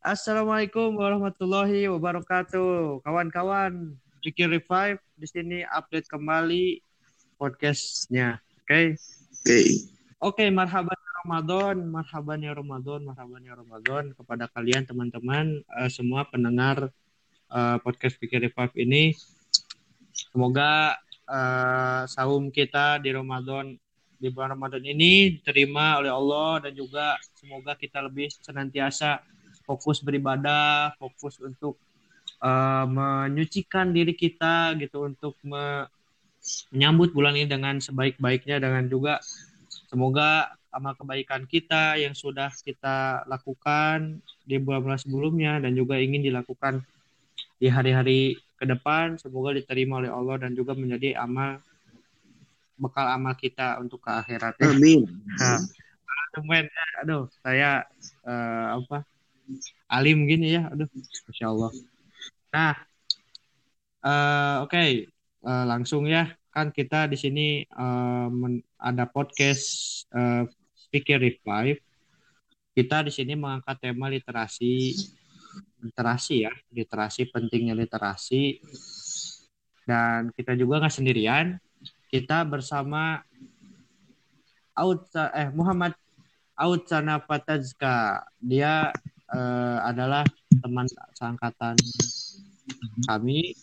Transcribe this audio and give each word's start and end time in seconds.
Assalamualaikum 0.00 0.96
warahmatullahi 0.96 1.84
wabarakatuh. 1.92 3.04
Kawan-kawan, 3.04 4.00
Pikir 4.24 4.48
Revive 4.48 4.96
di 5.12 5.28
sini 5.28 5.60
update 5.68 6.08
kembali 6.08 6.80
podcastnya. 7.36 8.40
Oke. 8.64 8.64
Okay? 8.64 8.86
Oke. 8.96 9.44
Okay. 9.44 9.68
Oke, 10.24 10.40
okay, 10.40 10.48
marhaban 10.48 10.96
ya 10.96 11.12
Ramadan, 11.20 11.76
marhaban 11.84 12.40
ya 12.40 12.52
Ramadan, 12.56 13.00
marhaban 13.04 13.44
ya 13.44 13.52
Ramadan 13.52 14.04
kepada 14.16 14.48
kalian 14.48 14.88
teman-teman 14.88 15.60
uh, 15.68 15.92
semua 15.92 16.24
pendengar 16.24 16.88
uh, 17.52 17.76
podcast 17.84 18.16
Pikir 18.16 18.40
Revive 18.40 18.80
ini. 18.80 19.12
Semoga 20.16 20.96
uh, 21.28 22.08
saum 22.08 22.48
kita 22.48 23.04
di 23.04 23.12
Ramadan 23.12 23.76
di 24.16 24.32
bulan 24.32 24.56
Ramadan 24.56 24.80
ini 24.80 25.36
diterima 25.36 26.00
oleh 26.00 26.08
Allah 26.08 26.64
dan 26.64 26.72
juga 26.72 27.20
semoga 27.36 27.76
kita 27.76 28.00
lebih 28.00 28.32
senantiasa 28.32 29.39
fokus 29.70 30.02
beribadah, 30.02 30.98
fokus 30.98 31.38
untuk 31.38 31.78
uh, 32.42 32.84
menyucikan 32.90 33.94
diri 33.94 34.18
kita 34.18 34.74
gitu 34.82 35.06
untuk 35.06 35.38
me 35.46 35.86
menyambut 36.72 37.12
bulan 37.12 37.36
ini 37.36 37.46
dengan 37.46 37.78
sebaik-baiknya 37.78 38.58
dengan 38.58 38.88
juga 38.88 39.20
semoga 39.92 40.56
amal 40.72 40.96
kebaikan 40.96 41.44
kita 41.44 42.00
yang 42.00 42.16
sudah 42.16 42.48
kita 42.64 43.28
lakukan 43.28 44.18
di 44.48 44.56
bulan-bulan 44.56 44.96
sebelumnya 44.96 45.60
dan 45.60 45.76
juga 45.76 46.00
ingin 46.00 46.24
dilakukan 46.24 46.80
di 47.60 47.68
hari-hari 47.68 48.40
ke 48.56 48.64
depan 48.64 49.20
semoga 49.20 49.52
diterima 49.52 50.00
oleh 50.00 50.08
Allah 50.08 50.48
dan 50.48 50.56
juga 50.56 50.72
menjadi 50.72 51.20
amal 51.20 51.60
bekal 52.80 53.04
amal 53.12 53.36
kita 53.36 53.76
untuk 53.76 54.00
ke 54.00 54.08
akhirat. 54.08 54.56
Amin. 54.64 55.04
Nah, 55.36 55.60
aduh, 57.04 57.28
saya 57.44 57.84
uh, 58.24 58.80
apa 58.80 59.04
alim 59.90 60.26
gini 60.28 60.56
ya 60.58 60.70
aduh 60.70 60.86
masya 61.28 61.46
Allah. 61.50 61.70
Nah 62.54 62.74
uh, 64.04 64.56
oke 64.64 64.70
okay. 64.72 65.06
uh, 65.44 65.50
eh, 65.50 65.64
langsung 65.66 66.06
ya 66.06 66.30
kan 66.50 66.74
kita 66.74 67.06
di 67.06 67.14
sini 67.14 67.46
uh, 67.74 68.28
ada 68.78 69.04
podcast 69.06 69.66
uh, 70.14 70.44
speaker 70.74 71.22
revive. 71.22 71.78
Kita 72.70 73.02
di 73.02 73.12
sini 73.12 73.34
mengangkat 73.34 73.82
tema 73.82 74.06
literasi 74.06 74.94
literasi 75.80 76.46
ya 76.46 76.52
literasi 76.70 77.30
pentingnya 77.30 77.74
literasi. 77.74 78.58
Dan 79.86 80.30
kita 80.34 80.54
juga 80.54 80.82
nggak 80.86 80.94
sendirian 80.94 81.58
kita 82.10 82.42
bersama 82.42 83.22
Aut 84.74 85.06
eh 85.14 85.50
Muhammad 85.54 85.94
Autsana 86.58 87.22
Patazka 87.22 88.26
dia 88.36 88.92
uh, 89.32 89.78
adalah 89.86 90.26
teman 90.60 90.86
seangkatan 91.16 91.76
kami, 93.06 93.54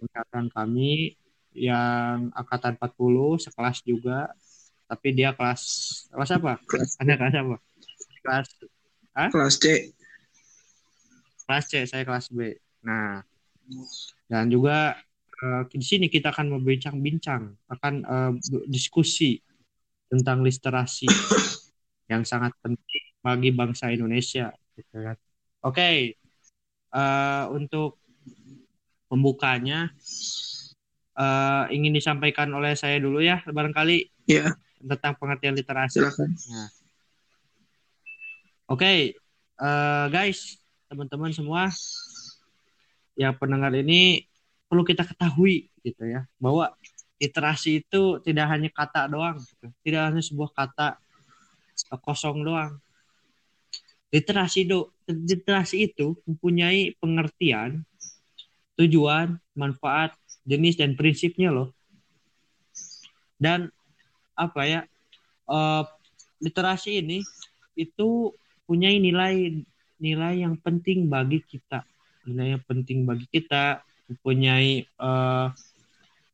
angkatan 0.00 0.46
kami 0.52 1.16
yang 1.52 2.32
angkatan 2.32 2.80
40 2.80 3.44
sekelas 3.44 3.84
juga 3.84 4.32
tapi 4.92 5.16
dia 5.16 5.32
kelas 5.32 5.62
kelas 6.12 6.30
apa? 6.36 6.52
Kelas 6.68 7.00
kelas 7.00 7.36
apa? 7.40 7.56
Kelas 8.20 8.48
ah? 9.16 9.28
Kelas 9.32 9.56
C. 9.56 9.64
Kelas 11.48 11.64
C, 11.68 11.72
saya 11.88 12.04
kelas 12.04 12.28
B. 12.28 12.52
Nah, 12.84 13.24
dan 14.28 14.52
juga 14.52 15.00
uh, 15.40 15.62
di 15.72 15.80
sini 15.80 16.12
kita 16.12 16.28
akan 16.28 16.60
membincang-bincang, 16.60 17.56
akan 17.72 17.94
uh, 18.04 18.32
diskusi 18.68 19.40
tentang 20.12 20.44
literasi 20.44 21.08
yang 22.12 22.28
sangat 22.28 22.52
penting 22.60 23.04
bagi 23.24 23.48
bangsa 23.48 23.88
Indonesia 23.88 24.52
gitu 24.76 24.96
kan. 25.02 25.16
Oke, 25.62 25.78
okay. 25.78 25.96
uh, 26.90 26.98
eh, 26.98 27.44
untuk 27.54 28.02
pembukanya 29.06 29.92
uh, 31.16 31.68
ingin 31.68 31.92
disampaikan 31.92 32.48
oleh 32.56 32.72
saya 32.74 32.96
dulu 32.98 33.20
ya, 33.20 33.44
barangkali 33.44 34.08
yeah. 34.28 34.56
tentang 34.80 35.14
pengertian 35.20 35.54
literasi. 35.54 36.00
Nah. 36.02 36.10
Oke, 38.72 38.80
okay. 38.80 38.98
uh, 39.60 39.66
eh, 39.68 40.06
guys, 40.08 40.56
teman-teman 40.88 41.32
semua 41.32 41.68
yang 43.12 43.36
pendengar 43.36 43.72
ini 43.76 44.24
perlu 44.66 44.88
kita 44.88 45.04
ketahui 45.04 45.68
gitu 45.84 46.08
ya, 46.08 46.24
bahwa 46.40 46.72
literasi 47.20 47.84
itu 47.84 48.18
tidak 48.24 48.48
hanya 48.48 48.72
kata 48.72 49.06
doang, 49.06 49.36
gitu. 49.38 49.68
tidak 49.84 50.10
hanya 50.10 50.22
sebuah 50.24 50.50
kata 50.56 50.96
kosong 52.00 52.42
doang, 52.42 52.80
Literasi 54.12 54.68
do, 54.68 54.92
literasi 55.08 55.88
itu 55.88 56.12
mempunyai 56.28 56.92
pengertian, 57.00 57.80
tujuan, 58.76 59.40
manfaat, 59.56 60.12
jenis 60.44 60.76
dan 60.76 60.92
prinsipnya 60.92 61.48
loh. 61.48 61.72
Dan 63.40 63.72
apa 64.36 64.62
ya? 64.68 64.80
Uh, 65.48 65.82
literasi 66.38 67.00
ini 67.02 67.24
itu 67.74 68.30
punya 68.68 68.92
nilai 68.92 69.64
nilai 69.96 70.44
yang 70.44 70.60
penting 70.60 71.08
bagi 71.08 71.40
kita. 71.42 71.82
Nilai 72.28 72.58
yang 72.58 72.62
penting 72.68 73.08
bagi 73.08 73.26
kita 73.32 73.80
mempunyai 74.12 74.86
uh, 75.00 75.48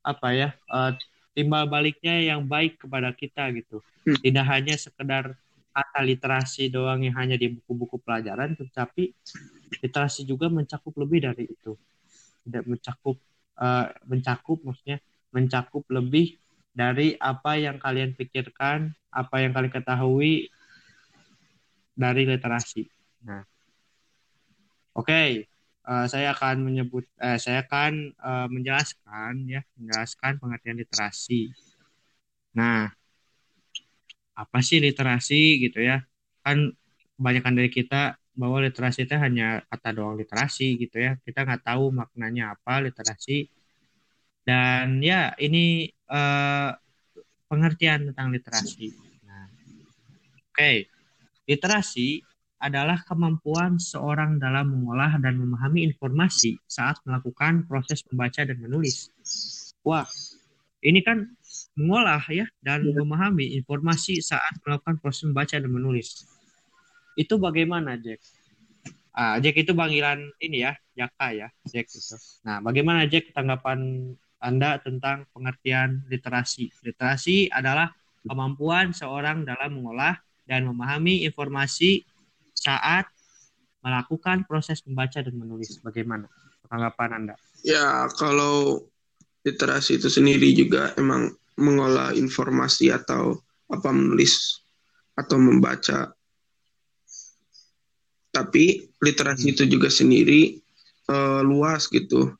apa 0.03 0.28
ya? 0.34 0.49
Uh, 0.67 0.93
timbal 1.38 1.71
baliknya 1.71 2.19
yang 2.34 2.43
baik 2.43 2.83
kepada 2.83 3.15
kita 3.15 3.47
gitu. 3.55 3.78
Hmm. 4.03 4.19
Tidak 4.19 4.47
hanya 4.50 4.75
sekedar 4.75 5.38
kata 5.78 6.03
literasi 6.03 6.75
doang 6.75 7.06
yang 7.06 7.15
hanya 7.15 7.39
di 7.39 7.55
buku-buku 7.55 8.03
pelajaran, 8.03 8.59
tetapi 8.59 9.15
literasi 9.78 10.27
juga 10.27 10.50
mencakup 10.50 10.91
lebih 10.99 11.31
dari 11.31 11.47
itu. 11.47 11.78
Tidak 12.43 12.66
mencakup 12.66 13.15
uh, 13.62 13.87
mencakup 14.11 14.59
maksudnya 14.67 14.99
mencakup 15.31 15.87
lebih 15.94 16.34
dari 16.75 17.15
apa 17.19 17.59
yang 17.59 17.78
kalian 17.78 18.19
pikirkan, 18.19 18.91
apa 19.15 19.37
yang 19.43 19.55
kalian 19.55 19.71
ketahui 19.71 20.50
dari 21.94 22.22
literasi. 22.27 22.87
Nah, 23.27 23.43
oke, 24.94 25.06
okay. 25.06 25.43
uh, 25.87 26.03
eh, 26.03 26.06
saya 26.06 26.34
akan 26.34 26.62
menyebut, 26.62 27.03
uh, 27.19 27.34
saya 27.34 27.67
akan 27.67 28.15
uh, 28.22 28.47
menjelaskan 28.47 29.47
ya, 29.50 29.61
menjelaskan 29.75 30.38
pengertian 30.38 30.78
literasi. 30.78 31.50
Nah, 32.55 32.94
apa 34.38 34.59
sih 34.62 34.78
literasi 34.78 35.59
gitu 35.66 35.82
ya? 35.82 35.99
Kan 36.47 36.71
kebanyakan 37.19 37.54
dari 37.59 37.71
kita 37.75 38.15
bahwa 38.38 38.62
literasi 38.62 39.03
itu 39.03 39.19
hanya 39.19 39.66
kata 39.66 39.91
doang 39.99 40.15
literasi 40.15 40.78
gitu 40.78 41.03
ya. 41.03 41.19
Kita 41.26 41.43
nggak 41.43 41.66
tahu 41.66 41.91
maknanya 41.91 42.54
apa 42.54 42.78
literasi. 42.87 43.50
Dan 44.47 45.03
ya 45.03 45.34
ini 45.43 45.91
uh, 46.09 46.71
pengertian 47.50 48.15
tentang 48.15 48.31
literasi. 48.31 48.94
Nah, 49.26 49.50
oke. 49.50 50.55
Okay. 50.55 50.76
literasi 51.49 52.22
adalah 52.59 53.00
kemampuan 53.06 53.78
seorang 53.78 54.37
dalam 54.37 54.69
mengolah 54.69 55.16
dan 55.22 55.38
memahami 55.38 55.87
informasi 55.87 56.59
saat 56.66 56.99
melakukan 57.06 57.65
proses 57.65 58.03
membaca 58.10 58.43
dan 58.44 58.59
menulis. 58.59 59.15
Wah 59.87 60.05
ini 60.82 61.03
kan 61.03 61.38
mengolah 61.78 62.21
ya 62.27 62.50
dan 62.59 62.83
ya. 62.83 62.91
memahami 62.91 63.55
informasi 63.55 64.19
saat 64.19 64.59
melakukan 64.66 64.99
proses 64.99 65.31
membaca 65.31 65.55
dan 65.55 65.71
menulis. 65.71 66.27
Itu 67.15 67.39
bagaimana 67.39 67.94
Jack? 67.94 68.19
Ah, 69.15 69.39
Jack 69.39 69.62
itu 69.62 69.75
panggilan 69.75 70.27
ini 70.43 70.67
ya, 70.67 70.75
Jaka 70.94 71.34
ya, 71.34 71.49
Jack 71.71 71.87
itu. 71.87 72.15
Nah, 72.43 72.59
bagaimana 72.59 73.06
Jack 73.06 73.31
tanggapan 73.31 74.11
Anda 74.38 74.78
tentang 74.83 75.27
pengertian 75.34 76.06
literasi? 76.11 76.71
Literasi 76.83 77.50
adalah 77.50 77.91
kemampuan 78.27 78.94
seorang 78.94 79.47
dalam 79.47 79.78
mengolah 79.78 80.19
dan 80.47 80.67
memahami 80.67 81.27
informasi 81.27 82.06
saat 82.55 83.06
melakukan 83.83 84.47
proses 84.47 84.82
membaca 84.87 85.19
dan 85.23 85.35
menulis. 85.35 85.79
Bagaimana 85.82 86.26
tanggapan 86.67 87.11
Anda? 87.23 87.35
Ya, 87.67 88.06
kalau 88.14 88.87
literasi 89.43 89.99
itu 89.99 90.06
sendiri 90.11 90.55
juga 90.55 90.94
emang 90.99 91.35
mengolah 91.58 92.14
informasi 92.14 92.94
atau 92.94 93.43
apa 93.69 93.90
menulis 93.90 94.62
atau 95.19 95.37
membaca. 95.37 96.14
Tapi 98.31 98.94
literasi 99.02 99.50
hmm. 99.50 99.55
itu 99.58 99.62
juga 99.66 99.90
sendiri 99.90 100.62
uh, 101.10 101.43
luas 101.43 101.90
gitu. 101.90 102.31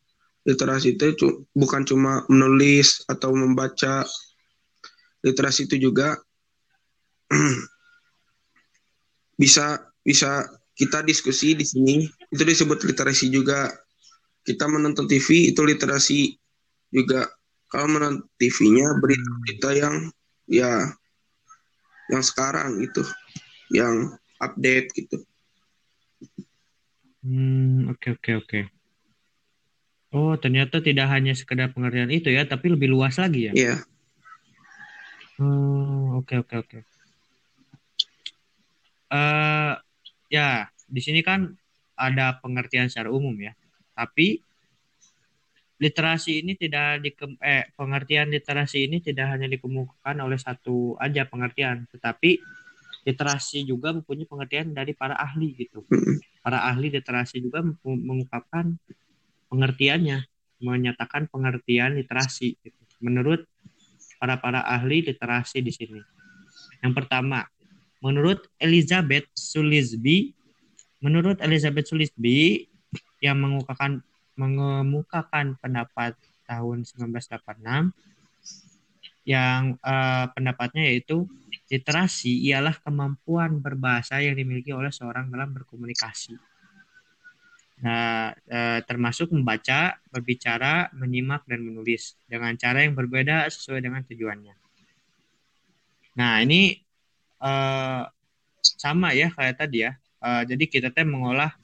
Literasi 0.47 0.95
itu 0.97 1.13
cu 1.19 1.29
bukan 1.53 1.83
cuma 1.83 2.23
menulis 2.31 3.03
atau 3.11 3.35
membaca. 3.35 4.07
Literasi 5.27 5.67
itu 5.67 5.91
juga 5.91 6.15
bisa 9.43 9.83
bisa 10.07 10.47
kita 10.79 11.03
diskusi 11.03 11.59
di 11.59 11.67
sini 11.67 12.07
itu 12.31 12.43
disebut 12.47 12.87
literasi 12.87 13.35
juga. 13.35 13.67
Kita 14.47 14.65
menonton 14.65 15.05
TV 15.05 15.53
itu 15.53 15.61
literasi 15.61 16.33
juga 16.89 17.29
kalau 17.69 17.87
menonton 17.89 18.25
TV-nya 18.41 18.97
berita-berita 19.01 19.69
yang 19.77 19.97
ya 20.49 20.93
yang 22.09 22.25
sekarang 22.25 22.81
itu 22.81 23.05
yang 23.73 24.17
update 24.41 24.89
gitu 24.97 25.21
Hmm, 27.19 27.91
oke 27.91 28.15
oke 28.15 28.31
oke. 28.41 28.61
Oh, 30.15 30.33
ternyata 30.41 30.81
tidak 30.81 31.11
hanya 31.13 31.37
sekedar 31.37 31.69
pengertian 31.75 32.09
itu 32.09 32.33
ya, 32.33 32.49
tapi 32.49 32.73
lebih 32.73 32.89
luas 32.89 33.21
lagi 33.21 33.51
ya. 33.51 33.53
Iya. 33.53 33.77
Hmm, 35.37 36.17
oke 36.17 36.35
oke 36.41 36.55
oke. 36.57 36.79
Eh, 39.09 39.73
ya, 40.33 40.49
di 40.89 41.01
sini 41.05 41.21
kan 41.21 41.53
ada 41.99 42.41
pengertian 42.41 42.89
secara 42.89 43.13
umum 43.13 43.37
ya. 43.37 43.53
Tapi 43.93 44.41
literasi 45.79 46.43
ini 46.43 46.59
tidak 46.59 47.07
di 47.07 47.15
eh 47.43 47.71
pengertian 47.79 48.35
literasi 48.35 48.91
ini 48.91 48.99
tidak 48.99 49.39
hanya 49.39 49.47
dikemukakan 49.47 50.27
oleh 50.27 50.39
satu 50.39 50.99
aja 50.99 51.23
pengertian, 51.31 51.87
tetapi 51.95 52.43
literasi 53.07 53.63
juga 53.65 53.95
mempunyai 53.95 54.27
pengertian 54.27 54.75
dari 54.75 54.93
para 54.93 55.15
ahli 55.15 55.55
gitu. 55.55 55.87
Para 56.43 56.67
ahli 56.67 56.91
literasi 56.91 57.39
juga 57.39 57.63
mengungkapkan 57.87 58.75
pengertiannya, 59.49 60.27
menyatakan 60.61 61.31
pengertian 61.31 61.95
literasi 61.95 62.59
gitu. 62.59 62.83
Menurut 62.99 63.47
para 64.19 64.43
para 64.43 64.61
ahli 64.67 65.07
literasi 65.07 65.63
di 65.63 65.71
sini. 65.71 66.03
Yang 66.83 66.93
pertama, 67.05 67.47
menurut 68.03 68.51
Elizabeth 68.59 69.31
Sulisby, 69.35 70.35
menurut 70.99 71.39
Elizabeth 71.39 71.87
Sulisby 71.87 72.67
yang 73.23 73.39
mengukakan 73.39 74.03
mengemukakan 74.39 75.59
pendapat 75.59 76.15
tahun 76.47 76.87
1986 76.87 77.93
yang 79.29 79.77
uh, 79.85 80.33
pendapatnya 80.33 80.89
yaitu 80.89 81.29
literasi 81.69 82.49
ialah 82.49 82.73
kemampuan 82.81 83.61
berbahasa 83.61 84.25
yang 84.25 84.33
dimiliki 84.33 84.73
oleh 84.73 84.89
seorang 84.89 85.29
dalam 85.29 85.53
berkomunikasi. 85.53 86.33
Nah, 87.85 88.33
uh, 88.33 88.81
termasuk 88.89 89.29
membaca, 89.31 90.01
berbicara, 90.09 90.89
menyimak 90.97 91.45
dan 91.45 91.61
menulis 91.61 92.17
dengan 92.25 92.57
cara 92.57 92.83
yang 92.83 92.97
berbeda 92.97 93.47
sesuai 93.53 93.85
dengan 93.85 94.01
tujuannya. 94.09 94.55
Nah, 96.19 96.43
ini 96.43 96.75
uh, 97.45 98.03
sama 98.65 99.13
ya 99.13 99.29
kayak 99.31 99.61
tadi 99.61 99.87
ya. 99.87 99.93
Uh, 100.19 100.43
jadi 100.43 100.65
kita 100.67 100.89
teh 100.91 101.07
mengolah 101.07 101.55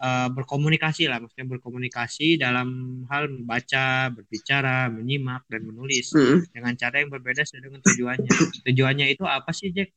uh, 0.00 0.28
berkomunikasi 0.32 1.06
lah, 1.06 1.20
maksudnya 1.20 1.46
berkomunikasi 1.46 2.40
dalam 2.40 3.02
hal 3.12 3.28
membaca, 3.28 4.08
berbicara, 4.10 4.88
menyimak 4.88 5.44
dan 5.46 5.68
menulis 5.68 6.16
mm. 6.16 6.50
dengan 6.56 6.72
cara 6.74 7.04
yang 7.04 7.12
berbeda 7.12 7.44
sesuai 7.44 7.62
dengan 7.68 7.80
tujuannya. 7.84 8.32
Tujuannya 8.66 9.06
itu 9.12 9.24
apa 9.28 9.52
sih, 9.52 9.70
Jack? 9.70 9.92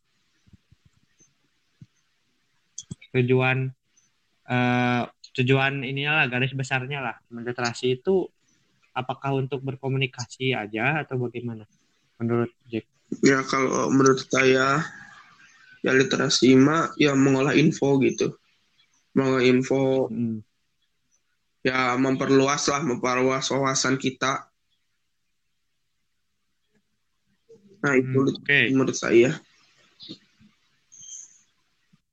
Tujuan 3.16 3.72
uh, 4.50 5.04
tujuan 5.34 5.82
inilah 5.82 6.30
garis 6.30 6.54
besarnya 6.54 7.02
lah 7.02 7.16
literasi 7.34 8.02
itu 8.02 8.26
apakah 8.94 9.38
untuk 9.38 9.66
berkomunikasi 9.66 10.54
aja 10.54 11.02
atau 11.06 11.18
bagaimana 11.22 11.66
menurut 12.18 12.50
Jack? 12.70 12.86
Ya 13.22 13.46
kalau 13.46 13.94
menurut 13.94 14.26
saya 14.26 14.82
ya 15.86 15.92
literasi 15.94 16.58
mah 16.58 16.94
ya 16.98 17.14
mengolah 17.14 17.54
info 17.54 18.02
gitu 18.02 18.34
menginfo 19.14 20.10
hmm. 20.10 20.42
ya 21.62 21.96
memperluas 21.96 22.68
lah 22.70 22.82
memperluas 22.82 23.46
wawasan 23.54 23.96
kita 24.02 24.50
nah 27.84 27.94
itu 27.94 28.20
hmm, 28.20 28.38
okay. 28.42 28.64
menurut 28.74 28.98
saya 28.98 29.38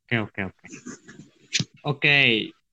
oke 0.05 0.17
oke 0.29 0.41
oke 0.51 0.67
oke 1.89 2.19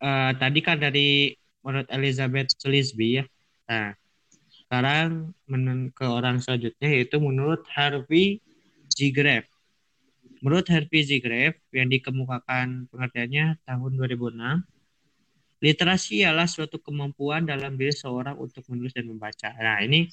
uh, 0.04 0.32
tadi 0.36 0.60
kan 0.60 0.78
dari 0.78 1.32
menurut 1.64 1.88
Elizabeth 1.90 2.52
Slisby 2.58 3.22
ya 3.22 3.26
nah 3.68 3.96
sekarang 4.68 5.32
ke 5.96 6.04
orang 6.04 6.44
selanjutnya 6.44 6.92
yaitu 6.92 7.24
menurut 7.24 7.64
Harvey 7.72 8.44
G. 8.92 9.16
Graff 9.16 9.48
Menurut 10.42 10.68
Harvey 10.70 11.02
Z. 11.04 11.22
Graff 11.24 11.58
yang 11.74 11.90
dikemukakan 11.90 12.92
pengertiannya 12.92 13.62
tahun 13.66 13.92
2006, 13.98 14.66
literasi 15.58 16.22
adalah 16.22 16.46
suatu 16.46 16.78
kemampuan 16.78 17.46
dalam 17.46 17.74
diri 17.74 17.94
seorang 17.94 18.38
untuk 18.38 18.62
menulis 18.70 18.94
dan 18.94 19.10
membaca. 19.10 19.50
Nah 19.58 19.82
ini 19.82 20.06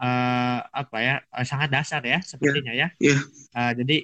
uh, 0.00 0.58
apa 0.60 0.96
ya 1.00 1.14
uh, 1.32 1.44
sangat 1.46 1.72
dasar 1.72 2.02
ya 2.04 2.20
sepertinya 2.20 2.72
yeah. 2.76 2.90
ya. 3.00 3.16
Yeah. 3.16 3.20
Uh, 3.56 3.72
jadi 3.80 3.96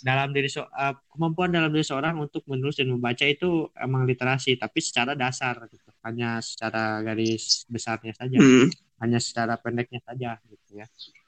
dalam 0.00 0.32
diri 0.32 0.48
so 0.48 0.64
uh, 0.64 0.94
kemampuan 1.12 1.52
dalam 1.52 1.70
diri 1.70 1.84
seorang 1.84 2.16
untuk 2.18 2.42
menulis 2.48 2.78
dan 2.78 2.90
membaca 2.90 3.22
itu 3.26 3.70
emang 3.78 4.08
literasi, 4.08 4.56
tapi 4.58 4.78
secara 4.80 5.12
dasar 5.14 5.60
gitu. 5.68 5.90
hanya 6.00 6.40
secara 6.40 7.04
garis 7.04 7.68
besarnya 7.68 8.16
saja, 8.16 8.40
mm. 8.40 8.72
hanya 9.04 9.20
secara 9.20 9.60
pendeknya 9.60 10.00
saja 10.00 10.40
gitu 10.48 10.80
ya. 10.80 10.86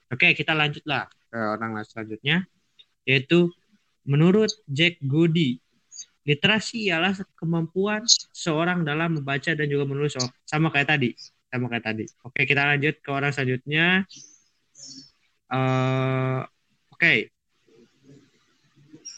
Oke 0.09 0.33
kita 0.33 0.57
lanjutlah 0.57 1.07
ke 1.29 1.39
orang 1.39 1.81
selanjutnya 1.85 2.49
yaitu 3.09 3.51
menurut 4.07 4.51
Jack 4.71 4.99
Goody 5.03 5.59
literasi 6.23 6.87
ialah 6.87 7.19
kemampuan 7.35 8.07
seorang 8.31 8.87
dalam 8.87 9.19
membaca 9.19 9.51
dan 9.55 9.67
juga 9.67 9.83
menulis. 9.91 10.15
Oh, 10.23 10.31
sama 10.47 10.71
kayak 10.71 10.95
tadi 10.95 11.11
sama 11.53 11.69
kayak 11.69 11.85
tadi. 11.85 12.05
Oke 12.25 12.49
kita 12.49 12.65
lanjut 12.65 12.97
ke 13.05 13.11
orang 13.13 13.29
selanjutnya. 13.29 14.09
Uh, 15.53 16.41
oke. 16.89 17.29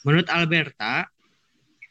Menurut 0.02 0.26
Alberta 0.34 1.06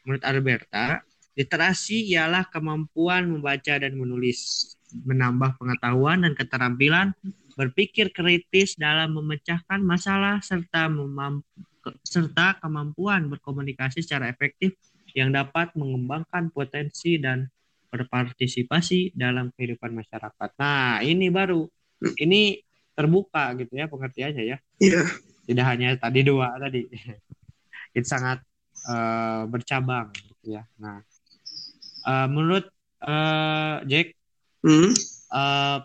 menurut 0.04 0.20
Alberta 0.28 1.00
literasi 1.32 2.12
ialah 2.12 2.44
kemampuan 2.52 3.26
membaca 3.26 3.74
dan 3.80 3.96
menulis 3.96 4.70
menambah 4.92 5.56
pengetahuan 5.58 6.22
dan 6.22 6.36
keterampilan 6.36 7.16
berpikir 7.56 8.12
kritis 8.12 8.76
dalam 8.76 9.16
memecahkan 9.16 9.80
masalah 9.82 10.44
serta 10.44 10.86
serta 12.04 12.58
kemampuan 12.60 13.28
berkomunikasi 13.28 14.04
secara 14.04 14.30
efektif 14.30 14.76
yang 15.14 15.30
dapat 15.30 15.72
mengembangkan 15.78 16.50
potensi 16.50 17.16
dan 17.22 17.46
berpartisipasi 17.94 19.14
dalam 19.14 19.54
kehidupan 19.54 19.94
masyarakat. 19.94 20.50
Nah, 20.58 20.98
ini 21.06 21.30
baru 21.30 21.62
ini 22.18 22.58
terbuka 22.94 23.54
gitu 23.54 23.78
ya 23.78 23.86
pengertiannya 23.86 24.44
ya. 24.44 24.58
Iya. 24.82 25.02
Tidak 25.46 25.66
hanya 25.66 25.94
tadi 25.94 26.20
dua 26.26 26.58
tadi. 26.58 26.90
Itu 27.96 28.06
sangat 28.06 28.42
uh, 28.90 29.46
bercabang 29.46 30.10
gitu 30.10 30.58
ya. 30.58 30.66
Nah, 30.82 30.98
uh, 32.02 32.26
menurut 32.26 32.66
uh, 33.06 33.86
Jack, 33.86 34.18
hmm? 34.66 34.90
uh, 35.30 35.78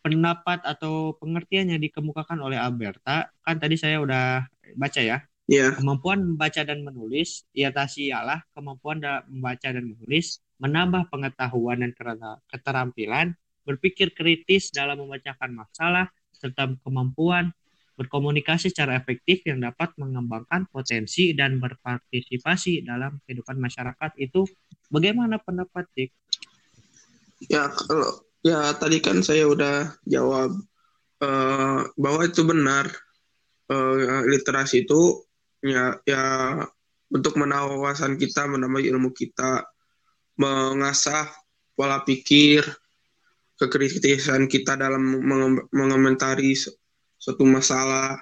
pendapat 0.00 0.64
atau 0.64 1.14
pengertian 1.20 1.68
yang 1.72 1.80
dikemukakan 1.80 2.40
oleh 2.40 2.56
Alberta 2.56 3.28
kan 3.44 3.56
tadi 3.60 3.76
saya 3.76 4.00
udah 4.00 4.44
baca 4.76 5.00
ya. 5.00 5.20
Yeah. 5.50 5.74
Kemampuan 5.74 6.22
membaca 6.22 6.62
dan 6.62 6.86
menulis 6.86 7.42
iatasi 7.50 8.14
ialah 8.14 8.46
kemampuan 8.54 9.02
dalam 9.02 9.26
membaca 9.26 9.66
dan 9.66 9.82
menulis, 9.82 10.38
menambah 10.62 11.10
pengetahuan 11.10 11.82
dan 11.82 11.90
keterampilan, 12.46 13.34
berpikir 13.66 14.14
kritis 14.14 14.70
dalam 14.70 15.02
membacakan 15.02 15.50
masalah, 15.58 16.06
serta 16.30 16.70
kemampuan 16.86 17.50
berkomunikasi 18.00 18.72
secara 18.72 18.96
efektif 18.96 19.44
yang 19.44 19.60
dapat 19.60 19.92
mengembangkan 20.00 20.64
potensi 20.72 21.36
dan 21.36 21.60
berpartisipasi 21.60 22.80
dalam 22.80 23.20
kehidupan 23.28 23.60
masyarakat 23.60 24.16
itu 24.16 24.48
bagaimana 24.88 25.36
pendapat 25.36 25.84
Dik? 25.92 26.10
Ya 27.52 27.68
kalau 27.68 28.24
Ya, 28.40 28.72
tadi 28.72 29.04
kan 29.04 29.20
saya 29.20 29.44
udah 29.44 29.92
jawab 30.08 30.56
uh, 31.20 31.80
bahwa 31.96 32.20
itu 32.24 32.42
benar. 32.44 32.88
Uh, 33.70 34.26
literasi 34.26 34.82
itu 34.82 35.22
ya 35.62 35.94
ya 36.02 36.58
untuk 37.12 37.38
menambah 37.38 37.78
wawasan 37.78 38.18
kita, 38.18 38.50
menambah 38.50 38.82
ilmu 38.82 39.14
kita, 39.14 39.62
mengasah 40.34 41.30
pola 41.78 42.02
pikir, 42.02 42.66
kekritisan 43.60 44.48
kita 44.50 44.74
dalam 44.74 45.22
mengomentari 45.70 46.56
suatu 47.20 47.44
masalah. 47.46 48.18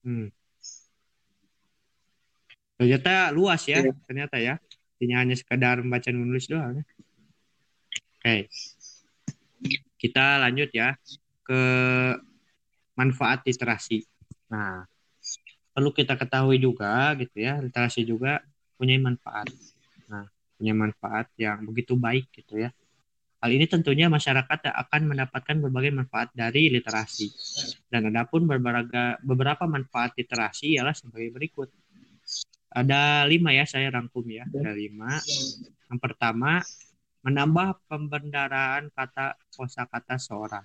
Hmm. 0.00 0.32
Ternyata 2.80 3.28
luas 3.36 3.60
ya, 3.68 3.84
ya. 3.84 3.92
ternyata 4.08 4.36
ya. 4.40 4.56
Tidak 4.96 5.16
hanya 5.16 5.36
sekedar 5.36 5.80
membaca 5.84 6.08
dan 6.08 6.16
menulis 6.16 6.48
doang. 6.48 6.80
Ya. 6.80 6.84
Oke. 8.20 8.52
Kita 9.96 10.36
lanjut 10.44 10.68
ya 10.76 10.92
ke 11.40 11.62
manfaat 12.92 13.40
literasi. 13.48 14.04
Nah, 14.52 14.84
perlu 15.72 15.88
kita 15.88 16.20
ketahui 16.20 16.60
juga 16.60 17.16
gitu 17.16 17.40
ya, 17.40 17.56
literasi 17.64 18.04
juga 18.04 18.44
punya 18.76 19.00
manfaat. 19.00 19.48
Nah, 20.04 20.28
punya 20.60 20.76
manfaat 20.76 21.32
yang 21.40 21.64
begitu 21.64 21.96
baik 21.96 22.28
gitu 22.36 22.60
ya. 22.60 22.68
Hal 23.40 23.56
ini 23.56 23.64
tentunya 23.64 24.12
masyarakat 24.12 24.68
akan 24.68 25.16
mendapatkan 25.16 25.56
berbagai 25.56 25.96
manfaat 25.96 26.28
dari 26.36 26.68
literasi. 26.68 27.32
Dan 27.88 28.12
adapun 28.12 28.44
beberapa, 28.44 29.16
beberapa 29.24 29.64
manfaat 29.64 30.12
literasi 30.12 30.76
ialah 30.76 30.92
sebagai 30.92 31.32
berikut. 31.32 31.72
Ada 32.68 33.24
lima 33.24 33.56
ya, 33.56 33.64
saya 33.64 33.88
rangkum 33.88 34.28
ya. 34.28 34.44
Ada 34.44 34.76
lima. 34.76 35.16
Yang 35.88 36.00
pertama, 36.04 36.60
menambah 37.20 37.84
pembendaraan 37.88 38.88
kata 38.92 39.36
kosakata 39.52 40.16
seorang. 40.16 40.64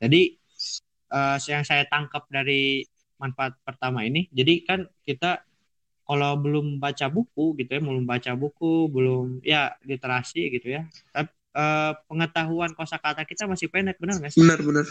Jadi 0.00 0.36
uh, 1.12 1.36
yang 1.44 1.64
saya 1.64 1.84
tangkap 1.88 2.24
dari 2.32 2.84
manfaat 3.20 3.56
pertama 3.62 4.02
ini, 4.04 4.26
jadi 4.32 4.54
kan 4.64 4.80
kita 5.04 5.44
kalau 6.04 6.36
belum 6.36 6.76
baca 6.76 7.08
buku 7.08 7.56
gitu 7.56 7.70
ya, 7.76 7.80
belum 7.80 8.04
baca 8.04 8.32
buku, 8.36 8.92
belum 8.92 9.40
ya 9.40 9.72
literasi 9.88 10.52
gitu 10.52 10.76
ya, 10.76 10.84
tapi 11.12 11.32
uh, 11.56 11.92
pengetahuan 12.10 12.74
kosakata 12.76 13.24
kita 13.24 13.48
masih 13.48 13.72
pendek, 13.72 13.96
benar 13.96 14.20
nggak 14.20 14.34
sih? 14.34 14.42
Benar 14.42 14.60
benar. 14.60 14.86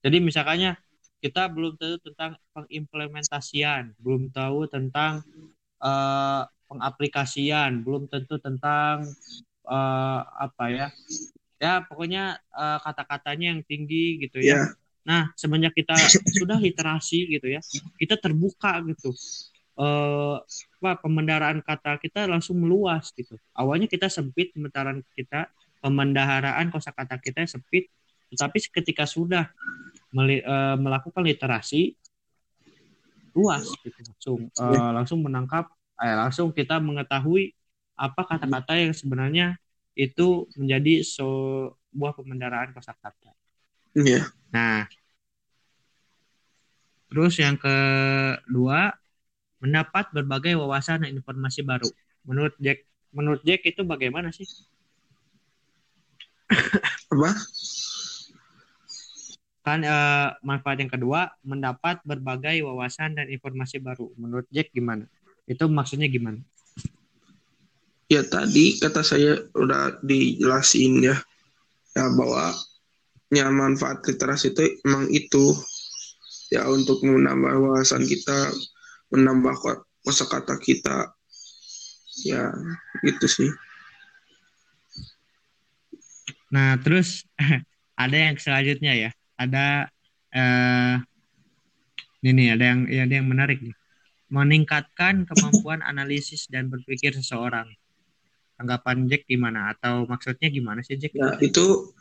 Jadi 0.00 0.16
misalkannya 0.22 0.78
kita 1.18 1.50
belum 1.50 1.74
tahu 1.76 1.98
tentang 2.00 2.38
pengimplementasian, 2.54 3.98
belum 3.98 4.30
tahu 4.30 4.70
tentang 4.70 5.26
uh, 5.82 6.46
pengaplikasian, 6.66 7.82
belum 7.82 8.10
tentu 8.10 8.38
tentang 8.38 9.06
uh, 9.66 10.20
apa 10.22 10.64
ya, 10.70 10.86
ya 11.56 11.82
pokoknya 11.86 12.38
uh, 12.52 12.78
kata-katanya 12.82 13.56
yang 13.56 13.62
tinggi 13.64 14.20
gitu 14.22 14.42
ya. 14.42 14.50
Yeah. 14.54 14.66
Nah 15.06 15.22
semenjak 15.38 15.74
kita 15.74 15.94
sudah 16.38 16.58
literasi 16.58 17.30
gitu 17.30 17.46
ya, 17.50 17.60
kita 17.98 18.18
terbuka 18.18 18.82
gitu. 18.86 19.14
Uh, 19.76 20.40
apa 20.80 21.04
pemendaraan 21.04 21.60
kata 21.60 22.00
kita 22.00 22.24
langsung 22.24 22.56
meluas 22.56 23.12
gitu. 23.12 23.36
Awalnya 23.52 23.88
kita 23.88 24.08
sempit 24.08 24.56
pementaran 24.56 25.04
kita, 25.12 25.52
pemendaharaan 25.84 26.72
kosakata 26.72 27.20
kita 27.20 27.44
sempit, 27.44 27.92
tetapi 28.32 28.58
ketika 28.72 29.04
sudah 29.04 29.52
uh, 30.16 30.76
melakukan 30.80 31.22
literasi 31.22 31.92
luas 33.36 33.68
gitu 33.84 34.00
langsung 34.00 34.40
uh, 34.56 34.90
langsung 34.96 35.20
menangkap 35.20 35.68
eh, 36.02 36.16
langsung 36.16 36.52
kita 36.52 36.80
mengetahui 36.80 37.52
apa 37.96 38.22
kata-kata 38.28 38.76
yang 38.76 38.92
sebenarnya 38.92 39.56
itu 39.96 40.44
menjadi 40.60 41.00
sebuah 41.00 42.12
pemendaraan 42.12 42.76
kosakata. 42.76 43.32
Iya. 43.96 44.20
Yeah. 44.20 44.24
Nah, 44.52 44.84
terus 47.08 47.40
yang 47.40 47.56
kedua 47.56 48.92
mendapat 49.56 50.12
berbagai 50.12 50.52
wawasan 50.60 51.08
dan 51.08 51.16
informasi 51.16 51.64
baru. 51.64 51.88
Menurut 52.28 52.52
Jack, 52.60 52.84
menurut 53.16 53.40
Jack 53.40 53.64
itu 53.64 53.80
bagaimana 53.80 54.28
sih? 54.28 54.44
Apa? 57.12 57.32
kan 59.66 59.82
uh, 59.82 60.30
manfaat 60.46 60.78
yang 60.78 60.86
kedua 60.86 61.34
mendapat 61.42 61.98
berbagai 62.06 62.62
wawasan 62.62 63.18
dan 63.18 63.26
informasi 63.26 63.82
baru 63.82 64.14
menurut 64.14 64.46
Jack 64.54 64.70
gimana 64.70 65.10
itu 65.46 65.64
maksudnya 65.70 66.10
gimana? 66.10 66.42
Ya 68.06 68.22
tadi 68.22 68.78
kata 68.78 69.02
saya 69.02 69.46
udah 69.54 69.98
dijelasin 70.02 71.02
ya 71.02 71.16
ya 71.94 72.04
bahwa 72.14 72.54
ya 73.34 73.50
manfaat 73.50 74.02
literasi 74.06 74.54
itu 74.54 74.78
emang 74.86 75.10
itu. 75.10 75.54
Ya 76.54 76.62
untuk 76.70 77.02
menambah 77.02 77.58
wawasan 77.58 78.06
kita 78.06 78.54
menambah 79.10 79.58
kosakata 80.06 80.54
kita. 80.62 81.10
Ya 82.22 82.54
itu 83.02 83.26
sih. 83.26 83.50
Nah 86.54 86.78
terus 86.78 87.26
ada 88.02 88.14
yang 88.14 88.38
selanjutnya 88.38 88.94
ya. 88.94 89.10
Ada 89.34 89.90
uh, 90.30 90.94
ini 92.22 92.54
ada 92.54 92.64
yang 92.70 92.80
ya, 92.86 93.02
ada 93.06 93.14
yang 93.18 93.26
menarik 93.26 93.58
nih 93.62 93.74
meningkatkan 94.36 95.24
kemampuan 95.24 95.80
analisis 95.80 96.44
dan 96.52 96.68
berpikir 96.68 97.16
seseorang 97.16 97.72
tanggapan 98.60 99.08
Jack 99.08 99.24
gimana 99.24 99.72
atau 99.72 100.04
maksudnya 100.04 100.52
gimana 100.52 100.84
sih 100.84 101.00
Jack? 101.00 101.16
Ya, 101.16 101.40
itu 101.40 101.92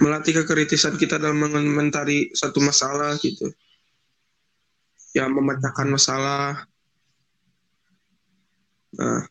melatih 0.00 0.44
kekritisan 0.44 1.00
kita 1.00 1.16
dalam 1.16 1.40
mengomentari 1.40 2.32
satu 2.36 2.60
masalah 2.60 3.16
gitu. 3.20 3.48
Ya 5.16 5.24
memecahkan 5.28 5.88
masalah. 5.88 6.68
Nah, 8.92 9.24